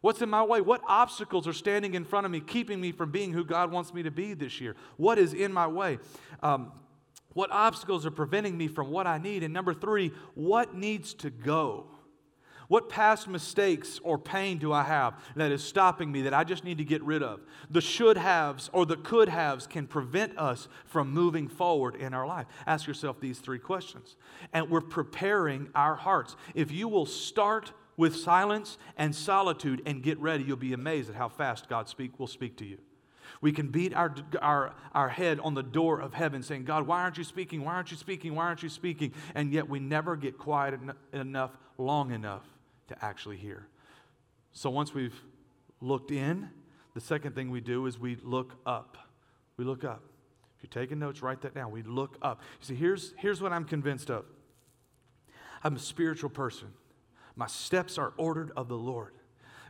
[0.00, 0.60] What's in my way?
[0.60, 3.92] What obstacles are standing in front of me, keeping me from being who God wants
[3.92, 4.76] me to be this year?
[4.96, 5.98] What is in my way?
[6.42, 6.72] Um,
[7.32, 9.42] what obstacles are preventing me from what I need?
[9.42, 11.88] And number three, what needs to go?
[12.68, 16.64] What past mistakes or pain do I have that is stopping me that I just
[16.64, 17.40] need to get rid of?
[17.70, 22.26] The should haves or the could haves can prevent us from moving forward in our
[22.26, 22.46] life.
[22.66, 24.16] Ask yourself these three questions.
[24.52, 26.36] And we're preparing our hearts.
[26.54, 31.16] If you will start with silence and solitude and get ready, you'll be amazed at
[31.16, 32.78] how fast God speak, will speak to you.
[33.40, 37.02] We can beat our, our, our head on the door of heaven saying, God, why
[37.02, 37.64] aren't you speaking?
[37.64, 38.34] Why aren't you speaking?
[38.34, 39.12] Why aren't you speaking?
[39.34, 42.42] And yet we never get quiet en- enough, long enough
[42.88, 43.66] to actually hear.
[44.52, 45.20] So once we've
[45.80, 46.48] looked in,
[46.94, 48.96] the second thing we do is we look up.
[49.56, 50.02] We look up.
[50.56, 51.70] If you're taking notes, write that down.
[51.70, 52.40] We look up.
[52.60, 54.24] You see, here's, here's what I'm convinced of
[55.62, 56.68] I'm a spiritual person,
[57.34, 59.12] my steps are ordered of the Lord.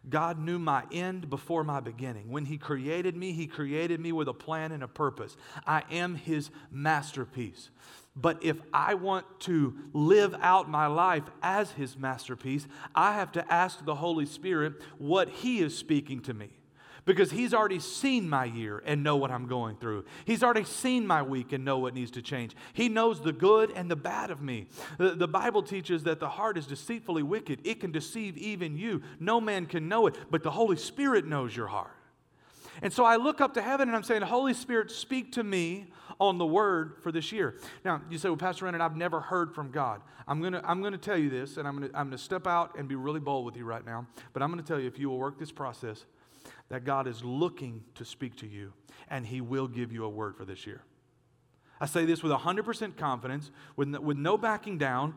[0.09, 2.31] God knew my end before my beginning.
[2.31, 5.37] When He created me, He created me with a plan and a purpose.
[5.67, 7.71] I am His masterpiece.
[8.17, 13.53] But if I want to live out my life as His masterpiece, I have to
[13.53, 16.49] ask the Holy Spirit what He is speaking to me.
[17.05, 20.07] Because He's already seen my year and know what I'm going through.
[20.25, 22.57] He's already seen my week and know what needs to change.
[22.73, 24.67] He knows the good and the bad of me.
[24.97, 29.03] The, the Bible teaches that the heart is deceitfully wicked, it can deceive even you.
[29.21, 31.96] No man can know it, but the Holy Spirit knows your heart.
[32.83, 35.87] And so I look up to heaven and I'm saying, Holy Spirit, speak to me
[36.21, 37.59] on the word for this year.
[37.85, 40.01] Now, you say, well, Pastor Brandon, I've never heard from God.
[40.29, 42.47] I'm going to I'm to tell you this, and I'm going to, I'm to step
[42.47, 44.07] out and be really bold with you right now.
[44.33, 46.05] But I'm going to tell you, if you will work this process,
[46.69, 48.73] that God is looking to speak to you,
[49.09, 50.83] and He will give you a word for this year.
[51.81, 55.15] I say this with 100% confidence, with no, with no backing down,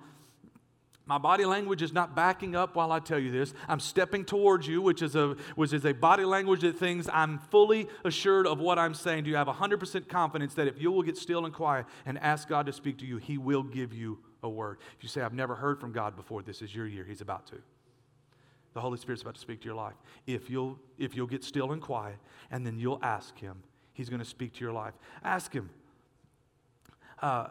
[1.10, 3.56] My body language is not backing up while I tell you this.
[3.68, 7.40] I'm stepping towards you, which is a, which is a body language that things I'm
[7.40, 9.36] fully assured of what I'm saying Do you.
[9.36, 12.72] Have 100% confidence that if you will get still and quiet and ask God to
[12.72, 14.78] speak to you, He will give you a word.
[14.98, 17.48] If you say, I've never heard from God before, this is your year, He's about
[17.48, 17.56] to.
[18.76, 19.96] The Holy Spirit's about to speak to your life.
[20.28, 22.18] If you'll, if you'll get still and quiet
[22.52, 24.94] and then you'll ask Him, He's going to speak to your life.
[25.24, 25.72] Ask Him.
[27.20, 27.48] Uh,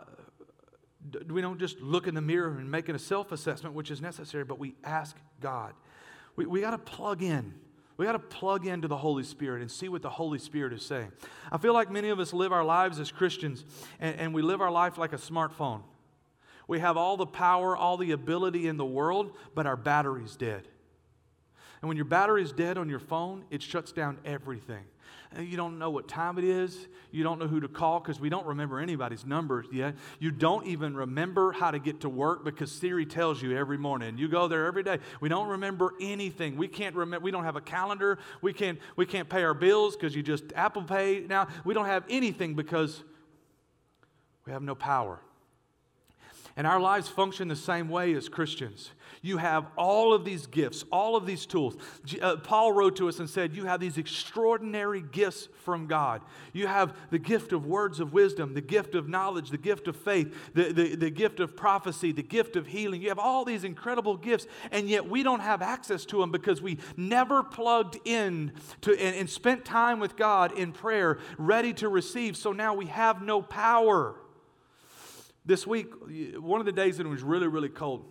[1.29, 4.45] we don't just look in the mirror and make a self assessment, which is necessary,
[4.45, 5.75] but we ask God.
[6.37, 7.55] We, we got to plug in.
[7.97, 10.87] We got to plug into the Holy Spirit and see what the Holy Spirit is
[10.87, 11.11] saying.
[11.51, 13.65] I feel like many of us live our lives as Christians
[13.99, 15.83] and, and we live our life like a smartphone.
[16.69, 20.69] We have all the power, all the ability in the world, but our battery's dead.
[21.81, 24.85] And when your battery's dead on your phone, it shuts down everything.
[25.37, 26.89] Uh, you don't know what time it is.
[27.11, 29.95] You don't know who to call because we don't remember anybody's numbers yet.
[30.19, 34.19] You don't even remember how to get to work because Siri tells you every morning.
[34.19, 34.99] You go there every day.
[35.21, 36.57] We don't remember anything.
[36.57, 37.25] We can't remember.
[37.25, 38.19] We don't have a calendar.
[38.43, 38.79] We can't.
[38.97, 41.49] We can't pay our bills because you just Apple Pay now.
[41.65, 43.03] We don't have anything because
[44.47, 45.21] we have no power.
[46.59, 48.91] And our lives function the same way as Christians.
[49.23, 51.77] You have all of these gifts, all of these tools.
[52.21, 56.21] Uh, Paul wrote to us and said, You have these extraordinary gifts from God.
[56.53, 59.95] You have the gift of words of wisdom, the gift of knowledge, the gift of
[59.95, 63.03] faith, the, the, the gift of prophecy, the gift of healing.
[63.03, 66.61] You have all these incredible gifts, and yet we don't have access to them because
[66.61, 68.51] we never plugged in
[68.81, 72.37] to, and, and spent time with God in prayer, ready to receive.
[72.37, 74.17] So now we have no power.
[75.49, 75.87] This week,
[76.39, 78.05] one of the days that it was really, really cold,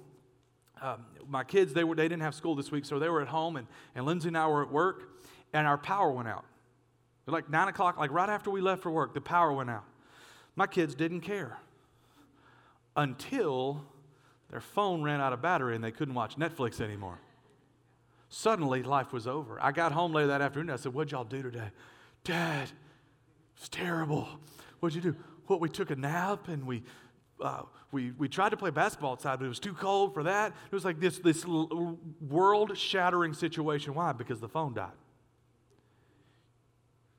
[0.82, 3.28] um, my kids, they, were, they didn't have school this week, so they were at
[3.28, 5.22] home, and, and Lindsay and I were at work,
[5.54, 6.46] and our power went out.
[7.28, 9.84] Like 9 o'clock, like right after we left for work, the power went out.
[10.56, 11.60] My kids didn't care
[12.96, 13.86] until
[14.50, 17.20] their phone ran out of battery and they couldn't watch Netflix anymore.
[18.30, 19.60] Suddenly, life was over.
[19.62, 20.72] I got home later that afternoon.
[20.72, 21.70] I said, What'd y'all do today?
[22.24, 22.72] Dad,
[23.58, 24.28] it's terrible.
[24.80, 25.18] What'd you do?
[25.46, 26.82] What, we took a nap and we
[27.42, 27.62] uh,
[27.92, 30.54] we, we tried to play basketball outside, but it was too cold for that.
[30.66, 33.94] It was like this, this world shattering situation.
[33.94, 34.12] Why?
[34.12, 34.92] Because the phone died.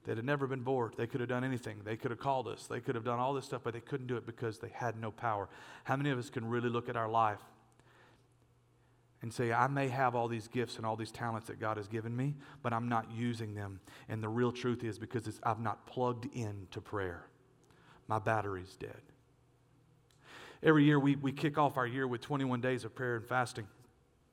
[0.05, 0.95] They'd have never been bored.
[0.97, 1.83] They could have done anything.
[1.85, 2.67] They could have called us.
[2.67, 4.99] They could have done all this stuff, but they couldn't do it because they had
[4.99, 5.49] no power.
[5.85, 7.43] How many of us can really look at our life
[9.21, 11.89] and say, I may have all these gifts and all these talents that God has
[11.89, 13.81] given me, but I'm not using them.
[14.09, 17.27] And the real truth is because I've not plugged in to prayer.
[18.07, 19.03] My battery's dead.
[20.63, 23.67] Every year we, we kick off our year with 21 days of prayer and fasting.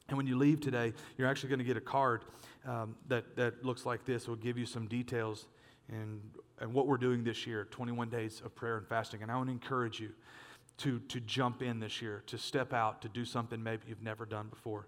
[0.07, 2.25] And when you leave today, you're actually going to get a card
[2.67, 4.23] um, that, that looks like this.
[4.23, 5.45] It will give you some details
[5.89, 6.21] and,
[6.59, 9.21] and what we're doing this year 21 days of prayer and fasting.
[9.21, 10.11] And I want to encourage you
[10.77, 14.25] to, to jump in this year, to step out, to do something maybe you've never
[14.25, 14.87] done before.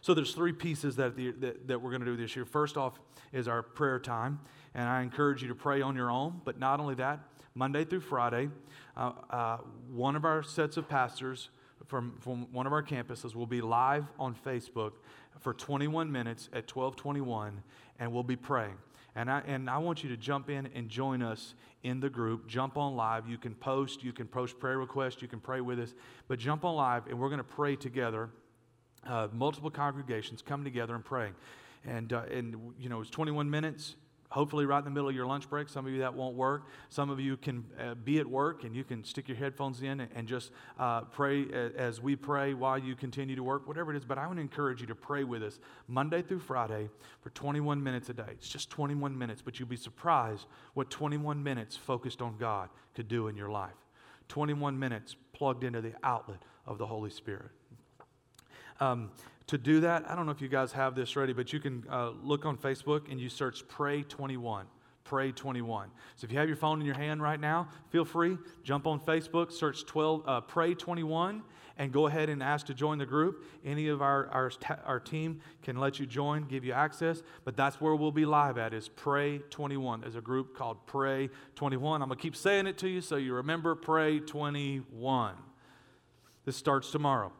[0.00, 2.44] So there's three pieces that, the, that, that, we're going to do this year.
[2.44, 2.98] First off
[3.32, 4.40] is our prayer time,
[4.74, 6.40] and I encourage you to pray on your own.
[6.44, 7.20] But not only that,
[7.56, 8.50] Monday through Friday,
[8.98, 9.56] uh, uh,
[9.90, 11.48] one of our sets of pastors
[11.86, 14.92] from, from one of our campuses will be live on Facebook
[15.40, 17.62] for 21 minutes at 1221,
[17.98, 18.74] and we'll be praying.
[19.14, 22.46] And I, and I want you to jump in and join us in the group.
[22.46, 23.26] Jump on live.
[23.26, 25.94] You can post, you can post prayer requests, you can pray with us,
[26.28, 28.28] but jump on live, and we're going to pray together.
[29.06, 31.34] Uh, multiple congregations coming together and praying.
[31.86, 33.94] And, uh, and you know, it's 21 minutes
[34.30, 35.68] hopefully right in the middle of your lunch break.
[35.68, 36.66] Some of you that won't work.
[36.88, 40.00] Some of you can uh, be at work and you can stick your headphones in
[40.00, 41.46] and, and just uh, pray
[41.76, 44.04] as we pray while you continue to work, whatever it is.
[44.04, 45.58] But I want to encourage you to pray with us
[45.88, 46.88] Monday through Friday
[47.20, 48.24] for 21 minutes a day.
[48.32, 53.08] It's just 21 minutes, but you'll be surprised what 21 minutes focused on God could
[53.08, 53.74] do in your life.
[54.28, 57.50] 21 minutes plugged into the outlet of the Holy Spirit.
[58.80, 59.10] Um,
[59.48, 61.84] to do that, I don't know if you guys have this ready, but you can
[61.90, 64.66] uh, look on Facebook and you search Pray 21.
[65.04, 65.88] Pray 21.
[66.16, 68.98] So if you have your phone in your hand right now, feel free, jump on
[68.98, 71.42] Facebook, search 12, uh, Pray 21,
[71.78, 73.44] and go ahead and ask to join the group.
[73.64, 74.50] Any of our, our,
[74.84, 78.58] our team can let you join, give you access, but that's where we'll be live
[78.58, 80.00] at is Pray 21.
[80.00, 82.02] There's a group called Pray 21.
[82.02, 85.34] I'm going to keep saying it to you so you remember Pray 21.
[86.44, 87.32] This starts tomorrow.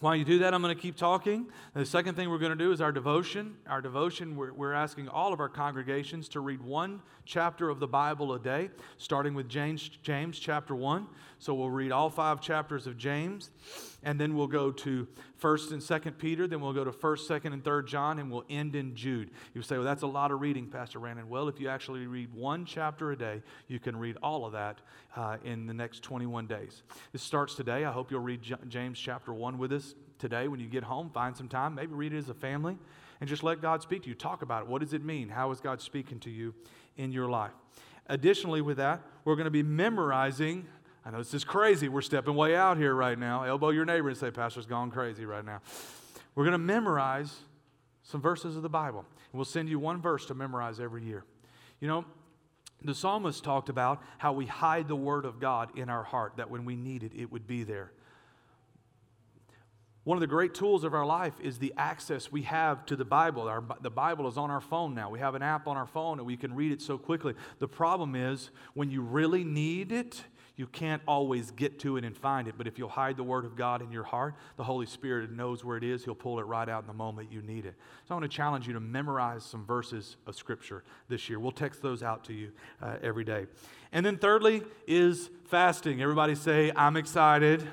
[0.00, 1.46] While you do that, I'm going to keep talking.
[1.74, 3.56] The second thing we're going to do is our devotion.
[3.66, 7.86] Our devotion, we're, we're, asking all of our congregations to read one chapter of the
[7.86, 11.06] Bible a day, starting with James, James chapter 1.
[11.40, 13.50] So we'll read all five chapters of James.
[14.02, 15.08] and then we'll go to
[15.42, 18.44] 1st and 2nd Peter, then we'll go to 1st, 2nd, and 3rd John, and we'll
[18.50, 19.30] end in Jude.
[19.54, 21.28] You say, well, that's a lot of reading, Pastor Brandon.
[21.30, 24.80] Well, if you actually read one chapter a day, you can read all of that
[25.16, 26.82] uh, in the next 21 days.
[27.12, 27.86] This starts today.
[27.86, 31.08] I hope you'll read J- James chapter 1 with us today when you get home.
[31.08, 32.76] Find some time, maybe read it as a family,
[33.18, 34.14] and just let God speak to you.
[34.14, 34.68] Talk about it.
[34.68, 35.30] What does it mean?
[35.30, 36.54] How is God speaking to you
[36.98, 37.52] in your life?
[38.10, 40.66] Additionally, with that, we're going to be memorizing
[41.04, 41.88] I know this is crazy.
[41.88, 43.44] We're stepping way out here right now.
[43.44, 45.60] Elbow your neighbor and say, Pastor's gone crazy right now.
[46.34, 47.34] We're going to memorize
[48.02, 49.04] some verses of the Bible.
[49.32, 51.24] And we'll send you one verse to memorize every year.
[51.80, 52.04] You know,
[52.82, 56.50] the psalmist talked about how we hide the word of God in our heart, that
[56.50, 57.92] when we need it, it would be there.
[60.04, 63.04] One of the great tools of our life is the access we have to the
[63.04, 63.42] Bible.
[63.42, 65.10] Our, the Bible is on our phone now.
[65.10, 67.34] We have an app on our phone and we can read it so quickly.
[67.58, 70.24] The problem is when you really need it,
[70.60, 73.46] you can't always get to it and find it, but if you'll hide the Word
[73.46, 76.04] of God in your heart, the Holy Spirit knows where it is.
[76.04, 77.74] He'll pull it right out in the moment you need it.
[78.06, 81.40] So I want to challenge you to memorize some verses of Scripture this year.
[81.40, 82.52] We'll text those out to you
[82.82, 83.46] uh, every day.
[83.90, 86.02] And then, thirdly, is fasting.
[86.02, 87.66] Everybody say, I'm excited.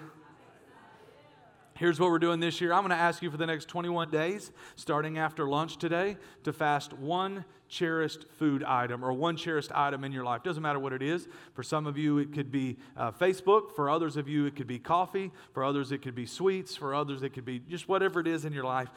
[1.78, 2.74] Here's what we're doing this year.
[2.74, 6.52] I'm going to ask you for the next 21 days, starting after lunch today, to
[6.52, 10.42] fast one cherished food item or one cherished item in your life.
[10.42, 11.28] Doesn't matter what it is.
[11.54, 13.76] For some of you, it could be uh, Facebook.
[13.76, 15.32] For others of you, it could be coffee.
[15.54, 16.76] For others, it could be sweets.
[16.76, 18.90] For others, it could be just whatever it is in your life.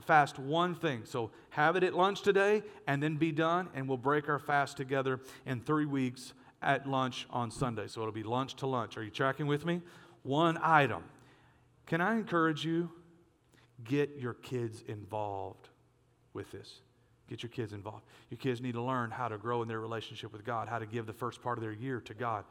[0.00, 1.02] Fast one thing.
[1.04, 4.76] So have it at lunch today and then be done, and we'll break our fast
[4.76, 7.86] together in three weeks at lunch on Sunday.
[7.86, 8.96] So it'll be lunch to lunch.
[8.96, 9.82] Are you tracking with me?
[10.24, 11.04] One item.
[11.86, 12.90] Can I encourage you?
[13.82, 15.68] Get your kids involved
[16.32, 16.80] with this.
[17.28, 18.04] Get your kids involved.
[18.30, 20.86] Your kids need to learn how to grow in their relationship with God, how to
[20.86, 22.44] give the first part of their year to God.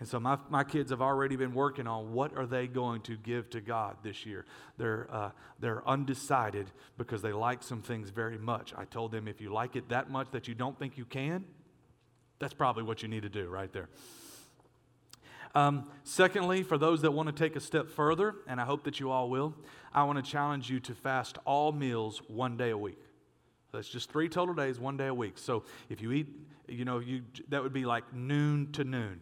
[0.00, 3.16] And so my, my kids have already been working on what are they going to
[3.16, 4.44] give to God this year.
[4.76, 8.72] They're, uh, they're undecided because they like some things very much.
[8.76, 11.44] I told them if you like it that much that you don't think you can,
[12.38, 13.88] that's probably what you need to do right there.
[15.54, 19.00] Um, secondly, for those that want to take a step further, and I hope that
[19.00, 19.54] you all will,
[19.92, 22.98] I want to challenge you to fast all meals one day a week.
[23.72, 25.36] That's just three total days, one day a week.
[25.36, 26.28] So if you eat,
[26.68, 29.20] you know, you, that would be like noon to noon,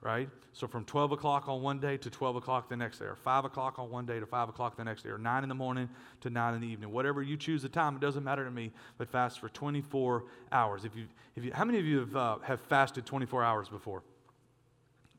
[0.00, 0.28] right?
[0.54, 3.44] So from 12 o'clock on one day to 12 o'clock the next day, or 5
[3.44, 5.88] o'clock on one day to 5 o'clock the next day, or 9 in the morning
[6.22, 6.90] to 9 in the evening.
[6.90, 10.84] Whatever you choose the time, it doesn't matter to me, but fast for 24 hours.
[10.84, 11.06] If you,
[11.36, 14.02] if you, how many of you have, uh, have fasted 24 hours before?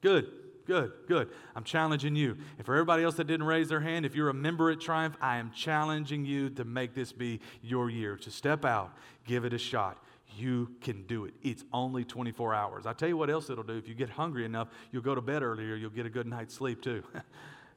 [0.01, 1.29] Good good, good.
[1.55, 2.37] I'm challenging you.
[2.57, 5.15] And for everybody else that didn't raise their hand, if you're a member at Triumph,
[5.21, 8.17] I am challenging you to make this be your year.
[8.17, 8.93] To step out,
[9.25, 10.03] give it a shot.
[10.35, 11.33] You can do it.
[11.43, 12.85] It's only 24 hours.
[12.85, 13.77] I tell you what else it'll do.
[13.77, 15.75] If you get hungry enough, you'll go to bed earlier.
[15.75, 17.03] You'll get a good night's sleep too.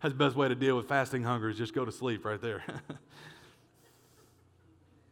[0.03, 2.41] That's the best way to deal with fasting hunger is just go to sleep right
[2.41, 2.62] there.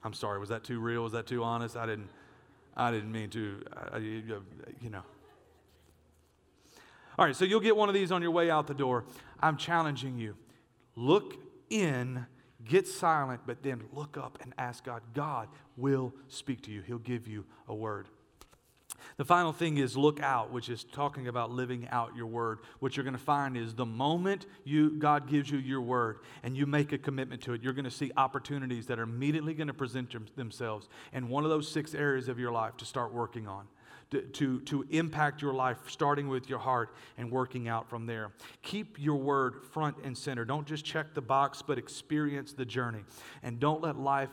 [0.04, 0.38] I'm sorry.
[0.38, 1.02] Was that too real?
[1.02, 1.76] Was that too honest?
[1.76, 2.10] I didn't.
[2.76, 3.62] I didn't mean to.
[3.92, 5.02] I, you know.
[7.18, 9.04] All right, so you'll get one of these on your way out the door.
[9.40, 10.36] I'm challenging you.
[10.96, 11.36] Look
[11.70, 12.26] in,
[12.64, 15.02] get silent, but then look up and ask God.
[15.12, 18.08] God will speak to you, He'll give you a word.
[19.16, 22.60] The final thing is look out, which is talking about living out your word.
[22.80, 26.56] What you're going to find is the moment you God gives you your word and
[26.56, 29.68] you make a commitment to it, you're going to see opportunities that are immediately going
[29.68, 33.46] to present themselves in one of those six areas of your life to start working
[33.46, 33.66] on
[34.10, 38.30] to, to, to impact your life, starting with your heart and working out from there.
[38.62, 40.44] Keep your word front and center.
[40.44, 43.04] Don't just check the box, but experience the journey.
[43.42, 44.30] And don't let life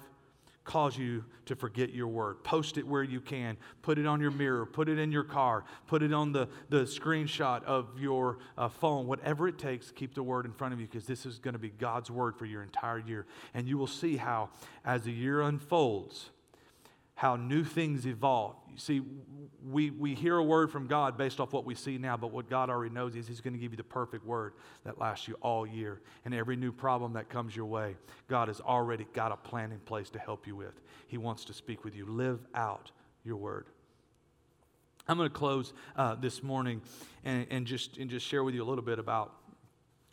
[0.63, 2.43] cause you to forget your word.
[2.43, 3.57] Post it where you can.
[3.81, 4.65] Put it on your mirror.
[4.65, 5.65] Put it in your car.
[5.87, 9.07] Put it on the, the screenshot of your uh, phone.
[9.07, 11.59] Whatever it takes, keep the word in front of you because this is going to
[11.59, 13.25] be God's word for your entire year.
[13.53, 14.49] And you will see how,
[14.85, 16.29] as the year unfolds,
[17.21, 18.55] how new things evolve.
[18.71, 19.01] You see,
[19.63, 22.49] we, we hear a word from God based off what we see now, but what
[22.49, 24.53] God already knows is He's going to give you the perfect word
[24.85, 26.01] that lasts you all year.
[26.25, 27.95] And every new problem that comes your way,
[28.27, 30.81] God has already got a plan in place to help you with.
[31.05, 32.07] He wants to speak with you.
[32.07, 32.89] Live out
[33.23, 33.67] your word.
[35.07, 36.81] I'm going to close uh, this morning
[37.23, 39.35] and, and, just, and just share with you a little bit about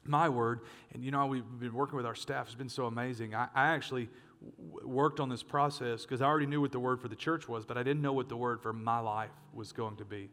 [0.04, 0.60] my word.
[0.92, 3.34] And you know, we've been working with our staff, it's been so amazing.
[3.34, 4.10] I, I actually
[4.60, 7.66] worked on this process because I already knew what the word for the church was,
[7.66, 10.30] but I didn't know what the word for my life was going to be.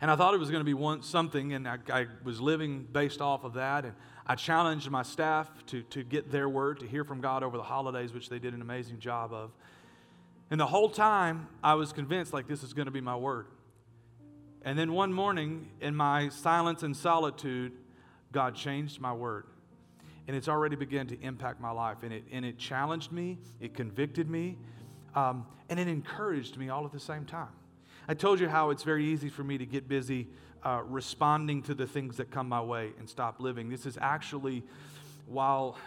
[0.00, 2.86] And I thought it was going to be one, something, and I, I, was living
[2.92, 3.84] based off of that.
[3.84, 3.94] And
[4.26, 7.64] I challenged my staff to, to get their word, to hear from God over the
[7.64, 9.50] holidays, which they did an amazing job of.
[10.50, 13.46] And the whole time, I was convinced, like, this is going to be my word.
[14.62, 17.72] And then one morning, in my silence and solitude,
[18.30, 19.46] God changed my word.
[20.28, 21.98] And it's already begun to impact my life.
[22.02, 24.58] And it, and it challenged me, it convicted me,
[25.14, 27.48] um, and it encouraged me all at the same time.
[28.06, 30.28] I told you how it's very easy for me to get busy
[30.64, 33.70] uh, responding to the things that come my way and stop living.
[33.70, 34.64] This is actually,
[35.26, 35.78] while,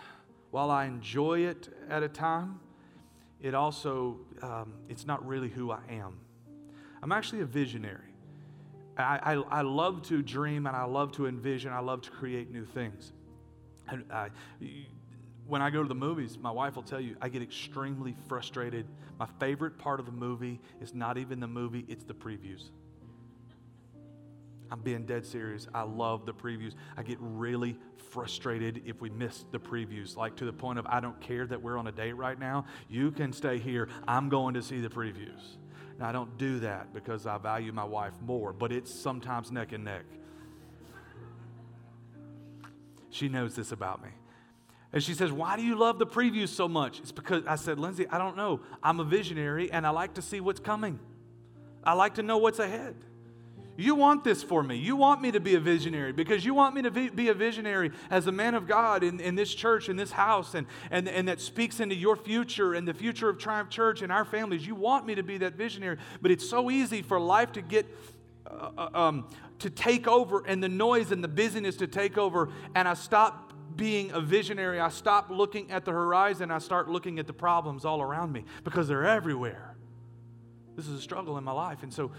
[0.50, 2.60] while I enjoy it at a time,
[3.42, 6.18] it also, um, it's not really who I am.
[7.04, 8.16] I'm actually a visionary.
[8.98, 11.72] I, I, I, love to dream and I love to envision.
[11.72, 13.14] I love to create new things.
[13.92, 14.30] And I,
[15.46, 18.88] when I go to the movies, my wife will tell you, I get extremely frustrated.
[19.20, 22.70] My favorite part of the movie is not even the movie, it's the previews.
[24.72, 25.68] I'm being dead serious.
[25.74, 26.76] I love the previews.
[26.96, 27.78] I get really
[28.10, 31.62] frustrated if we miss the previews, like to the point of I don't care that
[31.62, 32.66] we're on a date right now.
[32.89, 33.89] You can stay here.
[34.08, 35.58] I'm going to see the previews.
[36.00, 39.74] Now, I don't do that because I value my wife more, but it's sometimes neck
[39.74, 40.06] and neck.
[43.12, 44.09] She knows this about me.
[44.93, 46.99] And she says, Why do you love the previews so much?
[46.99, 48.62] It's because I said, Lindsay, I don't know.
[48.82, 50.99] I'm a visionary and I like to see what's coming.
[51.84, 52.95] I like to know what's ahead.
[53.78, 54.76] You want this for me.
[54.76, 57.91] You want me to be a visionary because you want me to be a visionary
[58.09, 61.28] as a man of God in, in this church, in this house, and, and, and
[61.28, 64.68] that speaks into your future and the future of Triumph Church and our families.
[64.68, 65.97] You want me to be that visionary.
[66.22, 67.88] But it's so easy for life to get,
[68.46, 69.28] uh, uh um,
[69.60, 73.54] to take over and the noise and the busyness to take over, and I stop
[73.76, 77.86] being a visionary, I stop looking at the horizon, I start looking at the problems
[77.86, 79.76] all around me because they're everywhere.
[80.76, 81.84] This is a struggle in my life.
[81.84, 82.12] And so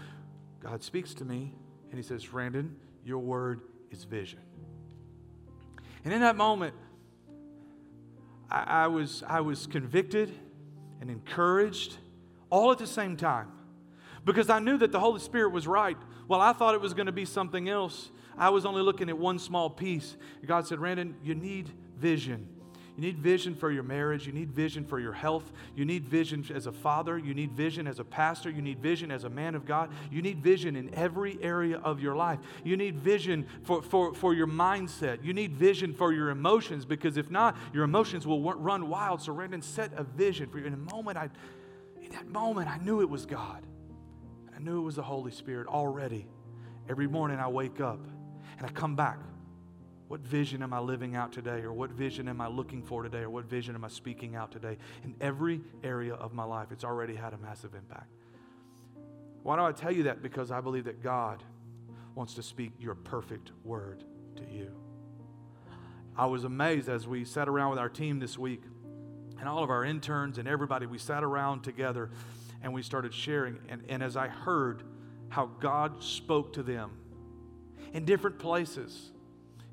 [0.59, 1.53] God speaks to me
[1.89, 3.61] and He says, Brandon, your word
[3.91, 4.39] is vision.
[6.05, 6.75] And in that moment,
[8.49, 10.31] I, I, was, I was convicted
[11.01, 11.97] and encouraged
[12.49, 13.51] all at the same time
[14.25, 15.97] because I knew that the Holy Spirit was right.
[16.27, 18.11] Well, I thought it was going to be something else.
[18.37, 20.15] I was only looking at one small piece.
[20.45, 22.47] God said, Brandon, you need vision.
[22.95, 24.27] You need vision for your marriage.
[24.27, 25.51] You need vision for your health.
[25.75, 27.17] You need vision as a father.
[27.17, 28.51] You need vision as a pastor.
[28.51, 29.91] You need vision as a man of God.
[30.11, 32.37] You need vision in every area of your life.
[32.63, 35.23] You need vision for, for, for your mindset.
[35.23, 39.21] You need vision for your emotions because if not, your emotions will run wild.
[39.21, 40.65] So, Brandon, set a vision for you.
[40.65, 41.29] In a moment, I,
[41.99, 43.65] in that moment, I knew it was God.
[44.63, 46.25] Knew it was the Holy Spirit already.
[46.87, 47.99] Every morning I wake up
[48.57, 49.19] and I come back.
[50.07, 51.63] What vision am I living out today?
[51.63, 53.19] Or what vision am I looking for today?
[53.19, 54.77] Or what vision am I speaking out today?
[55.03, 58.09] In every area of my life, it's already had a massive impact.
[59.41, 60.21] Why do I tell you that?
[60.21, 61.43] Because I believe that God
[62.15, 64.05] wants to speak your perfect word
[64.37, 64.71] to you.
[66.15, 68.61] I was amazed as we sat around with our team this week
[69.39, 72.11] and all of our interns and everybody, we sat around together
[72.63, 73.59] and we started sharing.
[73.69, 74.83] And, and as I heard
[75.29, 76.91] how God spoke to them
[77.93, 79.11] in different places.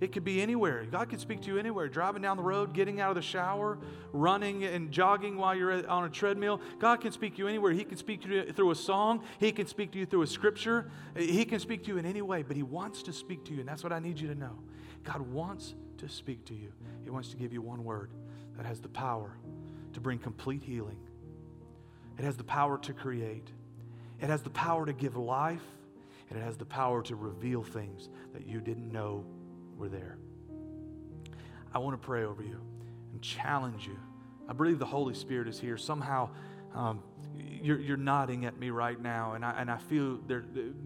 [0.01, 0.86] It could be anywhere.
[0.91, 1.86] God could speak to you anywhere.
[1.86, 3.78] Driving down the road, getting out of the shower,
[4.12, 6.62] running and jogging while you're on a treadmill.
[6.78, 7.72] God can speak to you anywhere.
[7.72, 9.22] He can speak to you through a song.
[9.38, 10.91] He can speak to you through a scripture.
[11.14, 13.61] He can speak to you in any way, but He wants to speak to you.
[13.61, 14.59] And that's what I need you to know.
[15.05, 16.72] God wants to speak to you.
[17.05, 18.11] He wants to give you one word
[18.57, 19.36] that has the power
[19.93, 20.97] to bring complete healing,
[22.21, 23.49] it has the power to create,
[24.21, 25.64] it has the power to give life
[26.29, 29.25] and it has the power to reveal things that you didn't know
[29.79, 30.18] were there.
[31.73, 32.61] I want to pray over you
[33.14, 33.97] and challenge you.
[34.47, 35.79] I believe the Holy Spirit is here.
[35.79, 36.29] Somehow,
[36.75, 37.03] um,
[37.63, 40.45] you're, you're, nodding at me right now, and I, and I feel there,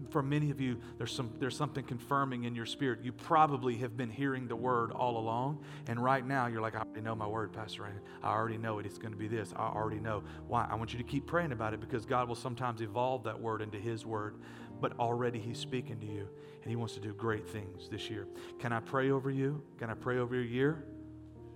[0.09, 2.99] for many of you, there's, some, there's something confirming in your spirit.
[3.03, 6.79] You probably have been hearing the word all along, and right now you're like, I
[6.79, 7.99] already know my word, Pastor Ryan.
[8.23, 8.85] I already know it.
[8.85, 9.53] It's going to be this.
[9.55, 10.23] I already know.
[10.47, 10.67] Why?
[10.69, 13.61] I want you to keep praying about it because God will sometimes evolve that word
[13.61, 14.35] into His word
[14.81, 16.27] but already He's speaking to you
[16.61, 18.27] and He wants to do great things this year.
[18.59, 19.61] Can I pray over you?
[19.79, 20.85] Can I pray over your year?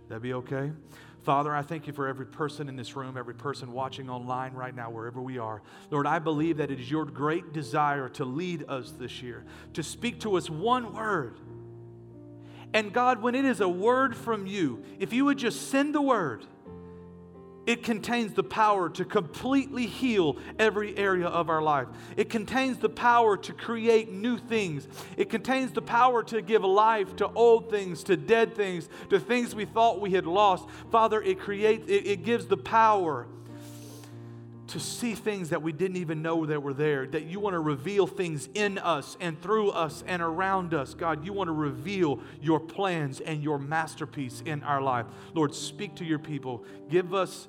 [0.07, 0.71] That'd be okay?
[1.23, 4.73] Father, I thank you for every person in this room, every person watching online right
[4.73, 5.61] now, wherever we are.
[5.91, 9.43] Lord, I believe that it is your great desire to lead us this year,
[9.73, 11.39] to speak to us one word.
[12.73, 16.01] And God, when it is a word from you, if you would just send the
[16.01, 16.45] word,
[17.69, 21.85] it contains the power to completely heal every area of our life.
[22.17, 24.87] It contains the power to create new things.
[25.17, 29.53] It contains the power to give life to old things, to dead things, to things
[29.53, 30.67] we thought we had lost.
[30.91, 33.27] Father, it creates it, it gives the power
[34.69, 37.59] to see things that we didn't even know that were there, that you want to
[37.59, 40.95] reveal things in us and through us and around us.
[40.95, 45.05] God, you want to reveal your plans and your masterpiece in our life.
[45.35, 46.63] Lord, speak to your people.
[46.89, 47.47] Give us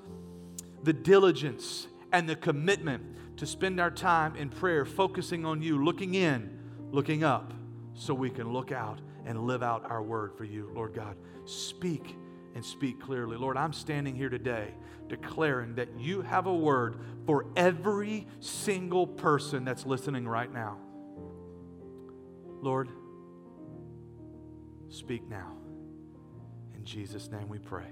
[0.82, 6.14] the diligence and the commitment to spend our time in prayer, focusing on you, looking
[6.14, 6.58] in,
[6.90, 7.52] looking up,
[7.94, 11.16] so we can look out and live out our word for you, Lord God.
[11.44, 12.16] Speak
[12.54, 13.36] and speak clearly.
[13.36, 14.74] Lord, I'm standing here today
[15.08, 20.78] declaring that you have a word for every single person that's listening right now.
[22.62, 22.88] Lord,
[24.88, 25.52] speak now.
[26.74, 27.86] In Jesus' name we pray.